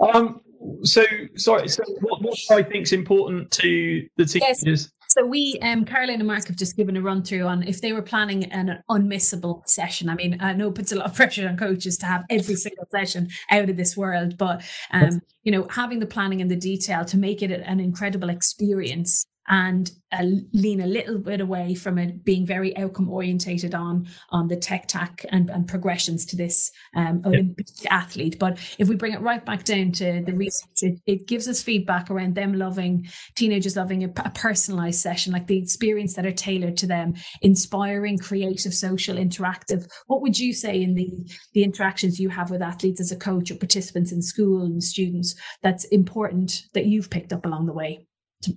[0.00, 0.40] Um,
[0.82, 1.04] so
[1.36, 1.68] sorry.
[1.68, 4.62] So what, what I think is important to the teachers.
[4.64, 4.88] Yes.
[5.08, 7.94] So we, um, Caroline and Mark have just given a run through on if they
[7.94, 10.10] were planning an unmissable session.
[10.10, 12.54] I mean, I know it puts a lot of pressure on coaches to have every
[12.56, 16.56] single session out of this world, but um, you know, having the planning and the
[16.56, 20.22] detail to make it an incredible experience and uh,
[20.52, 24.86] lean a little bit away from it being very outcome orientated on on the tech
[24.86, 28.38] tack and, and progressions to this um, Olympic athlete.
[28.38, 31.62] But if we bring it right back down to the research, it, it gives us
[31.62, 36.32] feedback around them loving teenagers loving a, a personalized session, like the experience that are
[36.32, 39.88] tailored to them, inspiring, creative, social, interactive.
[40.06, 41.10] What would you say in the
[41.52, 45.34] the interactions you have with athletes as a coach or participants in school and students
[45.62, 48.06] that's important that you've picked up along the way?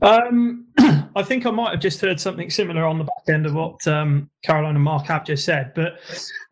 [0.02, 0.68] Um,
[1.16, 3.86] I think I might have just heard something similar on the back end of what
[3.88, 5.74] um, Caroline and Mark have just said.
[5.74, 6.00] But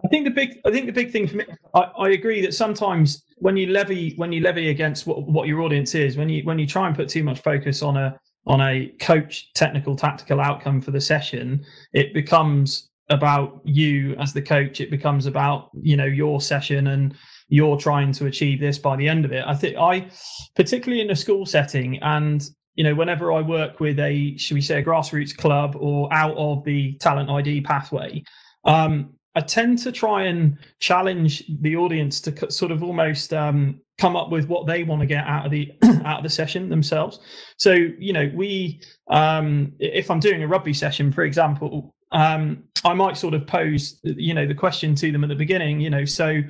[0.03, 2.53] I think the big, I think the big thing for me, I, I, agree that
[2.53, 6.43] sometimes when you levy, when you levy against what, what your audience is, when you
[6.43, 10.39] when you try and put too much focus on a on a coach technical tactical
[10.39, 11.63] outcome for the session,
[11.93, 14.81] it becomes about you as the coach.
[14.81, 17.15] It becomes about you know your session and
[17.49, 19.43] you're trying to achieve this by the end of it.
[19.45, 20.09] I think I,
[20.55, 22.47] particularly in a school setting, and
[22.77, 26.37] you know, whenever I work with a, should we say, a grassroots club or out
[26.37, 28.23] of the talent ID pathway,
[28.65, 34.15] um, I tend to try and challenge the audience to sort of almost um, come
[34.15, 35.71] up with what they want to get out of the
[36.05, 37.19] out of the session themselves.
[37.57, 42.93] So, you know, we, um, if I'm doing a rugby session, for example, um, I
[42.93, 45.79] might sort of pose, you know, the question to them at the beginning.
[45.81, 46.41] You know, so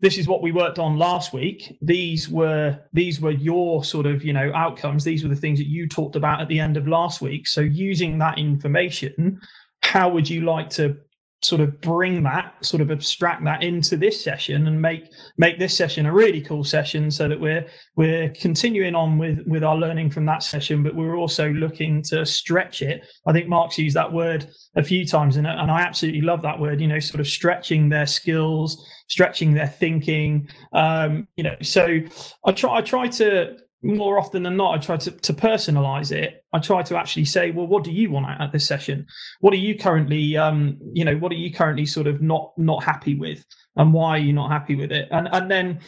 [0.00, 1.76] this is what we worked on last week.
[1.80, 5.04] These were these were your sort of you know outcomes.
[5.04, 7.46] These were the things that you talked about at the end of last week.
[7.46, 9.40] So using that information
[9.86, 10.96] how would you like to
[11.42, 15.04] sort of bring that sort of abstract that into this session and make
[15.36, 17.64] make this session a really cool session so that we're
[17.94, 22.24] we're continuing on with with our learning from that session but we're also looking to
[22.24, 23.06] stretch it.
[23.26, 26.58] I think mark's used that word a few times and, and i absolutely love that
[26.58, 30.48] word you know sort of stretching their skills stretching their thinking.
[30.72, 32.00] Um you know so
[32.46, 36.44] i try i try to more often than not, I try to, to personalize it.
[36.52, 39.06] I try to actually say, well, what do you want at this session?
[39.40, 42.82] What are you currently, um, you know, what are you currently sort of not not
[42.82, 43.44] happy with,
[43.76, 45.08] and why are you not happy with it?
[45.10, 45.80] And and then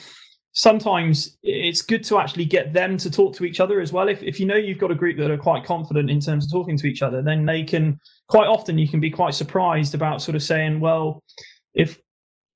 [0.53, 4.09] sometimes it's good to actually get them to talk to each other as well.
[4.09, 6.53] If if you know you've got a group that are quite confident in terms of
[6.53, 10.21] talking to each other, then they can quite often you can be quite surprised about
[10.21, 11.23] sort of saying, well,
[11.75, 11.99] if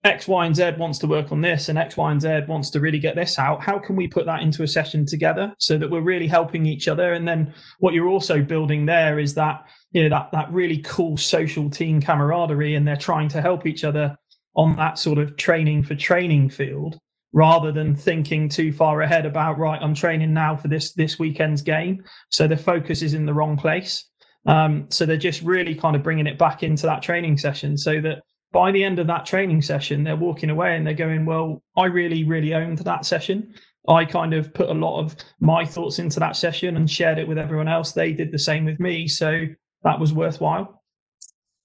[0.05, 2.71] X, Y, and Z wants to work on this, and X, Y, and Z wants
[2.71, 3.63] to really get this out.
[3.63, 6.89] How can we put that into a session together so that we're really helping each
[6.89, 7.13] other?
[7.13, 11.17] And then what you're also building there is that you know that that really cool
[11.17, 14.17] social team camaraderie, and they're trying to help each other
[14.57, 16.99] on that sort of training for training field,
[17.33, 19.81] rather than thinking too far ahead about right.
[19.81, 23.57] I'm training now for this this weekend's game, so the focus is in the wrong
[23.57, 24.05] place.
[24.47, 28.01] Um, so they're just really kind of bringing it back into that training session so
[28.01, 28.23] that
[28.53, 31.87] by the end of that training session, they're walking away and they're going, Well, I
[31.87, 33.55] really, really owned that session.
[33.89, 37.27] I kind of put a lot of my thoughts into that session and shared it
[37.27, 37.93] with everyone else.
[37.93, 39.09] They did the same with me.
[39.09, 39.47] So
[39.83, 40.83] that was worthwhile.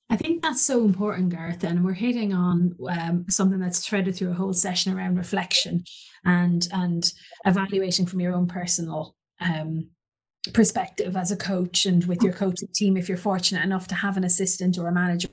[0.10, 1.64] I think that's so important, Gareth.
[1.64, 5.84] And we're hitting on um, something that's threaded through a whole session around reflection
[6.26, 7.12] and and
[7.46, 9.90] evaluating from your own personal um,
[10.54, 12.96] perspective as a coach and with your coaching team.
[12.96, 15.28] If you're fortunate enough to have an assistant or a manager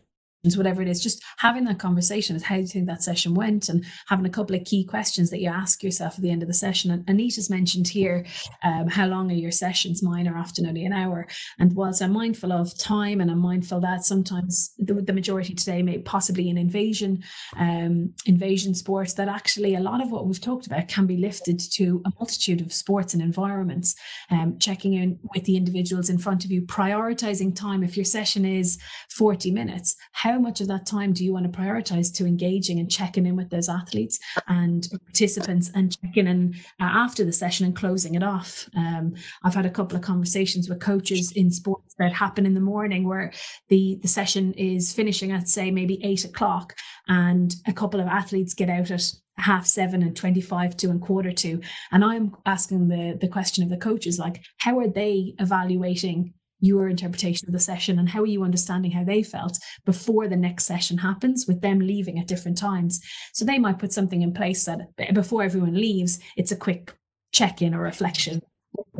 [0.52, 3.70] whatever it is, just having that conversation is how do you think that session went
[3.70, 6.48] and having a couple of key questions that you ask yourself at the end of
[6.48, 6.90] the session.
[6.90, 8.26] And Anita's mentioned here,
[8.62, 10.02] um, how long are your sessions?
[10.02, 11.26] Mine are often only an hour.
[11.58, 15.82] And whilst I'm mindful of time and I'm mindful that sometimes the, the majority today
[15.82, 17.22] may possibly in invasion,
[17.56, 21.58] um, invasion sports, that actually a lot of what we've talked about can be lifted
[21.72, 23.94] to a multitude of sports and environments,
[24.30, 27.82] um, checking in with the individuals in front of you, prioritizing time.
[27.82, 28.78] If your session is
[29.10, 32.80] 40 minutes, how how much of that time do you want to prioritize to engaging
[32.80, 34.18] and checking in with those athletes
[34.48, 38.68] and participants and checking in uh, after the session and closing it off?
[38.76, 39.14] Um,
[39.44, 43.06] I've had a couple of conversations with coaches in sports that happen in the morning
[43.06, 43.32] where
[43.68, 46.74] the, the session is finishing at, say, maybe eight o'clock,
[47.06, 49.04] and a couple of athletes get out at
[49.36, 51.60] half seven and 25 to and quarter to
[51.90, 56.32] and i'm asking the the question of the coaches like how are they evaluating
[56.64, 60.36] your interpretation of the session and how are you understanding how they felt before the
[60.36, 63.00] next session happens with them leaving at different times.
[63.32, 64.80] So they might put something in place that
[65.12, 66.92] before everyone leaves it's a quick
[67.32, 68.40] check-in or reflection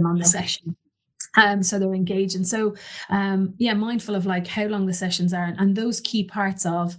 [0.05, 0.77] on the session.
[1.37, 2.37] Um, so they're engaged.
[2.37, 2.75] And so
[3.09, 6.67] um, yeah mindful of like how long the sessions are and, and those key parts
[6.67, 6.97] of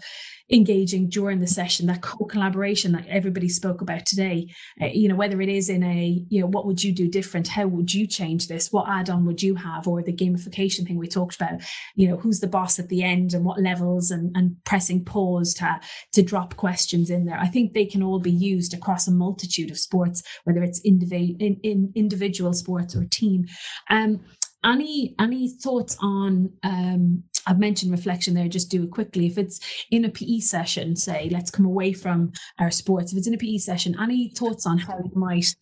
[0.52, 4.48] engaging during the session that co-collaboration that everybody spoke about today.
[4.80, 7.48] Uh, you know whether it is in a you know what would you do different?
[7.48, 8.72] How would you change this?
[8.72, 9.88] What add-on would you have?
[9.88, 11.62] Or the gamification thing we talked about
[11.96, 15.54] you know who's the boss at the end and what levels and, and pressing pause
[15.56, 15.80] to
[16.14, 17.40] to drop questions in there.
[17.40, 21.36] I think they can all be used across a multitude of sports whether it's individual
[21.40, 23.46] in, in individual sports or team.
[23.90, 24.22] Um
[24.66, 29.28] any any thoughts on um, I've mentioned reflection there, just do it quickly.
[29.28, 29.60] If it's
[29.92, 33.12] in a PE session, say, let's come away from our sports.
[33.12, 35.56] If it's in a PE session, any thoughts on how you might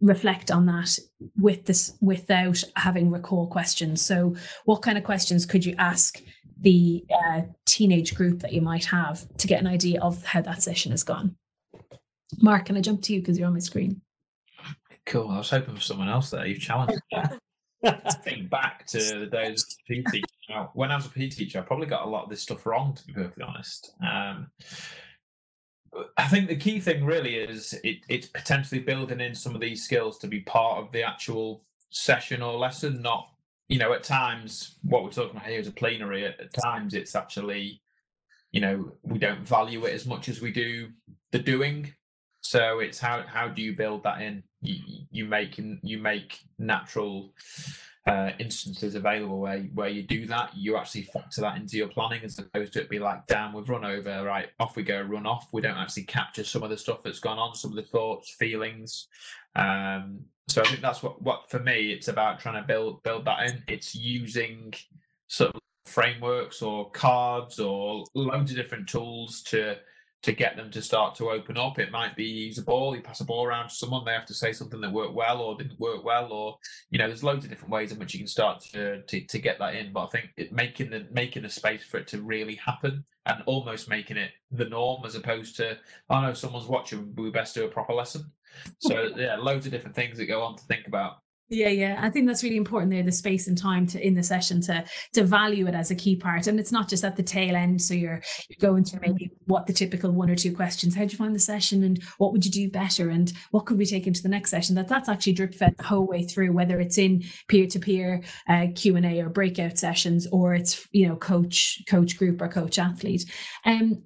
[0.00, 0.98] reflect on that
[1.38, 4.02] with this without having recall questions?
[4.02, 4.34] So
[4.64, 6.22] what kind of questions could you ask
[6.60, 10.62] the uh, teenage group that you might have to get an idea of how that
[10.62, 11.36] session has gone?
[12.38, 14.00] Mark, can I jump to you because you're on my screen?
[15.06, 15.28] Cool.
[15.30, 16.46] I was hoping for someone else there.
[16.46, 17.00] You've challenged.
[18.24, 20.68] think back to the days as a PE teacher.
[20.74, 22.94] When I was a PE teacher, I probably got a lot of this stuff wrong,
[22.94, 23.94] to be perfectly honest.
[24.06, 24.50] Um,
[26.16, 29.84] I think the key thing really is it, it's potentially building in some of these
[29.84, 33.28] skills to be part of the actual session or lesson, not,
[33.68, 36.26] you know, at times what we're talking about here is a plenary.
[36.26, 37.80] At, at times it's actually,
[38.52, 40.88] you know, we don't value it as much as we do
[41.32, 41.92] the doing.
[42.42, 44.42] So it's how how do you build that in?
[44.62, 47.32] You make you make natural
[48.06, 50.50] uh, instances available where where you do that.
[50.56, 53.68] You actually factor that into your planning as opposed to it be like, damn, we've
[53.68, 54.48] run over, right?
[54.58, 55.48] Off we go, run off.
[55.52, 58.34] We don't actually capture some of the stuff that's gone on, some of the thoughts,
[58.34, 59.08] feelings.
[59.56, 63.24] Um, so I think that's what what for me it's about trying to build build
[63.26, 63.62] that in.
[63.68, 64.74] It's using
[65.28, 69.76] sort of frameworks or cards or loads of different tools to
[70.22, 71.78] to get them to start to open up.
[71.78, 74.26] It might be use a ball, you pass a ball around to someone, they have
[74.26, 76.58] to say something that worked well or didn't work well, or
[76.90, 79.38] you know, there's loads of different ways in which you can start to to, to
[79.38, 79.92] get that in.
[79.92, 83.42] But I think it, making the making a space for it to really happen and
[83.46, 85.78] almost making it the norm as opposed to
[86.10, 88.30] oh know someone's watching, we best do a proper lesson.
[88.78, 91.18] So yeah, loads of different things that go on to think about.
[91.52, 91.98] Yeah, yeah.
[92.00, 94.84] I think that's really important there, the space and time to in the session to
[95.14, 96.46] to value it as a key part.
[96.46, 97.82] And it's not just at the tail end.
[97.82, 100.94] So you're you're going through maybe what the typical one or two questions.
[100.94, 103.10] How'd you find the session and what would you do better?
[103.10, 104.76] And what could we take into the next session?
[104.76, 109.20] That that's actually drip fed the whole way through, whether it's in peer-to-peer uh, Q&A
[109.20, 113.24] or breakout sessions, or it's you know, coach, coach group or coach athlete.
[113.64, 114.04] Um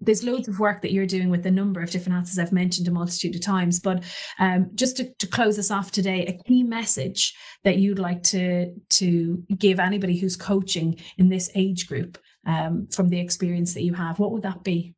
[0.00, 2.88] there's loads of work that you're doing with a number of different athletes I've mentioned
[2.88, 3.80] a multitude of times.
[3.80, 4.04] But
[4.38, 7.34] um just to, to close us off today, key message
[7.64, 13.08] that you'd like to to give anybody who's coaching in this age group um, from
[13.08, 14.94] the experience that you have what would that be?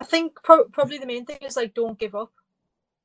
[0.00, 2.32] I think pro- probably the main thing is like don't give up.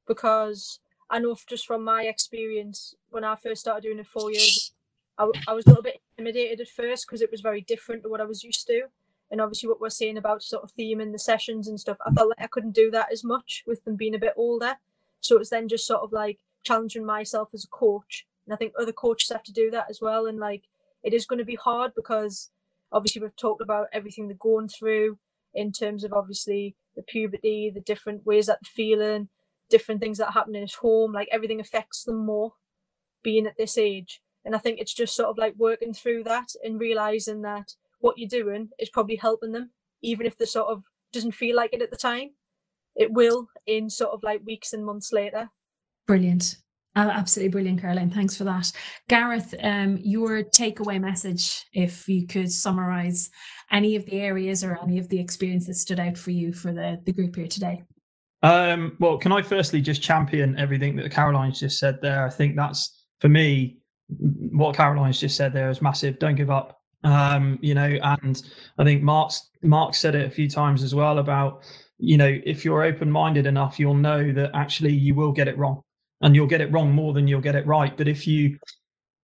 [0.08, 0.80] Because
[1.10, 4.74] i know just from my experience when i first started doing it four years
[5.20, 8.10] I, I was a little bit intimidated at first because it was very different to
[8.10, 8.84] what i was used to.
[9.32, 12.12] And obviously what we're saying about sort of theme in the sessions and stuff i
[12.12, 14.74] felt like i couldn't do that as much with them being a bit older.
[15.22, 18.26] So it's then just sort of like challenging myself as a coach.
[18.46, 20.26] And I think other coaches have to do that as well.
[20.28, 20.64] And like
[21.04, 22.50] it is going to be hard because
[22.92, 25.18] obviously we've talked about everything they're going through
[25.54, 29.30] in terms of obviously the puberty, the different ways that they're feeling,
[29.70, 32.54] different things that happen in his home, like everything affects them more
[33.24, 34.22] being at this age.
[34.46, 38.18] And I think it's just sort of like working through that and realizing that what
[38.18, 41.82] you're doing is probably helping them, even if the sort of doesn't feel like it
[41.82, 42.32] at the time.
[42.96, 45.50] It will in sort of like weeks and months later.
[46.08, 46.58] Brilliant.
[46.96, 48.12] absolutely brilliant, Caroline.
[48.12, 48.72] Thanks for that.
[49.10, 53.30] Gareth, um, your takeaway message, if you could summarize
[53.72, 56.72] any of the areas or any of the experiences that stood out for you for
[56.72, 57.84] the, the group here today.
[58.44, 62.26] Um, well, can I firstly just champion everything that Caroline's just said there?
[62.26, 66.20] I think that's, for me, what Caroline's just said there is massive.
[66.20, 66.80] Don't give up.
[67.04, 68.42] Um, you know, and
[68.78, 71.64] I think Mark's Mark said it a few times as well about,
[71.98, 75.58] you know, if you're open minded enough, you'll know that actually you will get it
[75.58, 75.82] wrong
[76.22, 77.96] and you'll get it wrong more than you'll get it right.
[77.96, 78.58] But if you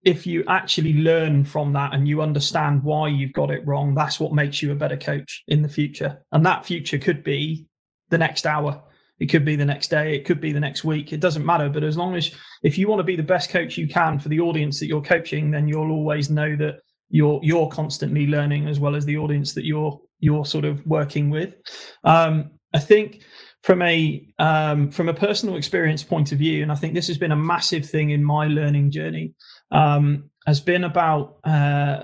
[0.04, 4.20] if you actually learn from that and you understand why you've got it wrong that's
[4.20, 6.24] what makes you a better coach in the future.
[6.32, 7.68] And that future could be
[8.10, 8.82] the next hour.
[9.20, 10.16] It could be the next day.
[10.16, 11.14] It could be the next week.
[11.14, 11.70] It doesn't matter.
[11.70, 12.32] But as long as
[12.64, 15.02] if you want to be the best coach you can for the audience that you're
[15.02, 16.80] coaching then you'll always know that
[17.10, 21.30] you're you're constantly learning as well as the audience that you're you're sort of working
[21.30, 21.56] with.
[22.04, 23.24] Um, i think
[23.64, 27.18] from a um, from a personal experience point of view, and I think this has
[27.18, 29.34] been a massive thing in my learning journey,
[29.72, 32.02] um, has been about uh,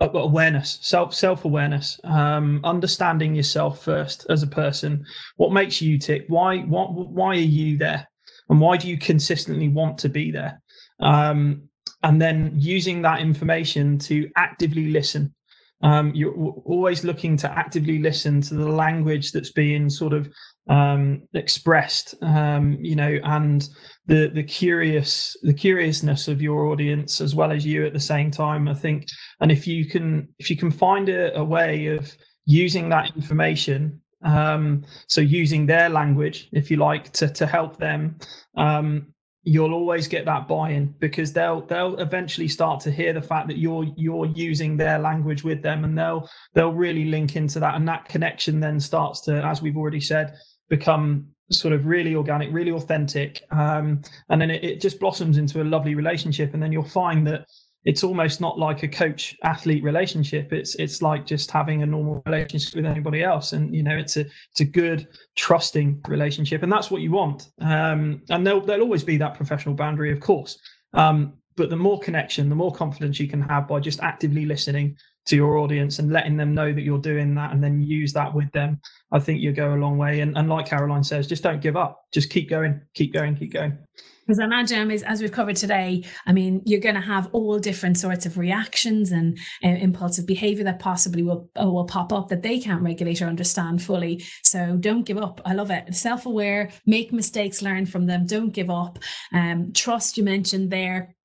[0.00, 5.04] awareness, self self awareness, um, understanding yourself first as a person.
[5.36, 6.24] What makes you tick?
[6.28, 8.08] Why what why are you there?
[8.48, 10.62] And why do you consistently want to be there?
[11.00, 11.68] Um,
[12.02, 15.34] and then using that information to actively listen
[15.82, 20.28] um, you're always looking to actively listen to the language that's being sort of
[20.68, 23.68] um, expressed, um, you know, and
[24.06, 28.30] the the curious the curiousness of your audience as well as you at the same
[28.30, 28.68] time.
[28.68, 29.06] I think,
[29.40, 32.16] and if you can if you can find a, a way of
[32.46, 38.16] using that information um, so using their language if you like to, to help them
[38.56, 39.12] um,
[39.48, 43.58] you'll always get that buy-in because they'll they'll eventually start to hear the fact that
[43.58, 47.76] you're you're using their language with them and they'll they'll really link into that.
[47.76, 50.34] And that connection then starts to as we've already said
[50.68, 53.44] become sort of really organic really authentic.
[53.52, 56.52] Um, and then it, it just blossoms into a lovely relationship.
[56.52, 57.46] And then you'll find that
[57.86, 60.52] it's almost not like a coach athlete relationship.
[60.52, 63.52] It's it's like just having a normal relationship with anybody else.
[63.52, 65.06] And you know it's a it's a good
[65.36, 67.50] trusting relationship and that's what you want.
[67.60, 70.58] Um, and there'll, there'll always be that professional boundary of course.
[70.94, 74.96] Um, but the more connection the more confidence you can have by just actively listening
[75.26, 78.32] to your audience and letting them know that you're doing that and then use that
[78.34, 78.80] with them
[79.12, 81.76] i think you go a long way and, and like caroline says just don't give
[81.76, 83.76] up just keep going keep going keep going
[84.26, 87.60] because I imagine, as, as we've covered today, I mean, you're going to have all
[87.60, 92.28] different sorts of reactions and uh, impulsive behavior that possibly will uh, will pop up
[92.28, 94.24] that they can't regulate or understand fully.
[94.42, 95.40] So don't give up.
[95.44, 95.94] I love it.
[95.94, 98.26] Self aware, make mistakes, learn from them.
[98.26, 98.98] Don't give up.
[99.32, 100.16] Um, trust.
[100.16, 101.15] You mentioned there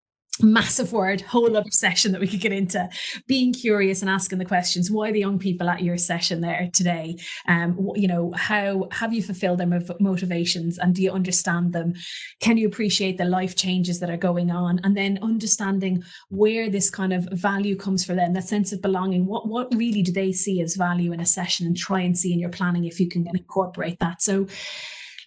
[0.43, 2.87] massive word whole other session that we could get into
[3.27, 7.15] being curious and asking the questions why the young people at your session there today?
[7.47, 11.93] Um you know how have you fulfilled their motivations and do you understand them?
[12.39, 14.79] Can you appreciate the life changes that are going on?
[14.83, 19.25] And then understanding where this kind of value comes for them that sense of belonging.
[19.25, 22.33] What what really do they see as value in a session and try and see
[22.33, 24.21] in your planning if you can incorporate that?
[24.21, 24.47] So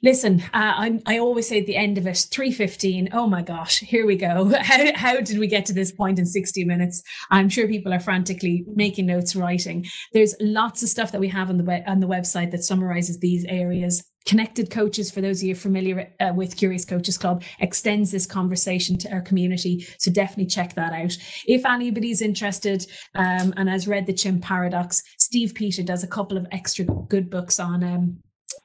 [0.04, 3.08] Listen, uh, I, I always say at the end of it, 315.
[3.14, 4.52] Oh my gosh, here we go.
[4.60, 7.02] How, how did we get to this point in 60 minutes?
[7.30, 9.86] I'm sure people are frantically making notes, writing.
[10.12, 13.46] There's lots of stuff that we have on the, on the website that summarizes these
[13.46, 18.24] areas connected coaches for those of you familiar uh, with curious coaches club extends this
[18.24, 21.14] conversation to our community so definitely check that out
[21.46, 22.86] if anybody's interested
[23.16, 27.28] um, and has read the chimp paradox steve peter does a couple of extra good
[27.28, 28.16] books on um,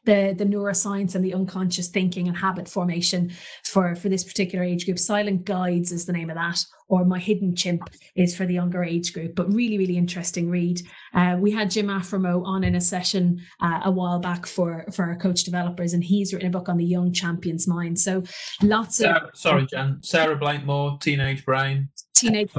[0.05, 3.31] the the neuroscience and the unconscious thinking and habit formation
[3.65, 4.99] for for this particular age group.
[4.99, 8.83] Silent guides is the name of that or my hidden chimp is for the younger
[8.83, 10.81] age group but really really interesting read.
[11.13, 15.05] Uh, we had jim Afremow on in a session uh, a while back for for
[15.05, 17.99] our coach developers and he's written a book on the young champion's mind.
[17.99, 18.23] So
[18.61, 21.89] lots sarah, of sorry jen sarah blakemore teenage brain.
[22.15, 22.51] Teenage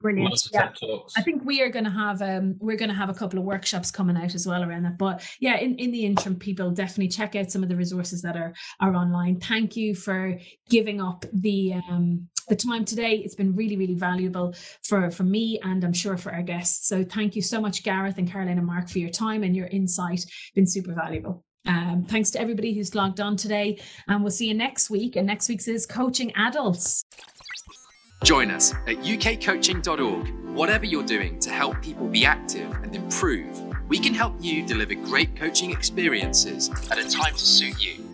[0.00, 0.48] brilliant.
[0.52, 0.70] yeah.
[1.16, 3.44] i think we are going to have um we're going to have a couple of
[3.44, 7.08] workshops coming out as well around that but yeah in, in the interim people definitely
[7.08, 9.38] check out some of the resources that are are online.
[9.40, 13.16] Thank you for giving up the um the time today.
[13.16, 16.88] It's been really really valuable for for me and i'm sure for our guests.
[16.88, 19.68] So thank you so much gareth and caroline and mark for your time and your
[19.68, 20.24] insight.
[20.54, 21.44] Been super valuable.
[21.66, 25.16] Um, thanks to everybody who's logged on today and we'll see you next week.
[25.16, 27.04] And next week's is coaching adults.
[28.24, 30.54] Join us at ukcoaching.org.
[30.54, 33.58] Whatever you're doing to help people be active and improve,
[33.90, 38.09] we can help you deliver great coaching experiences at a time to suit you.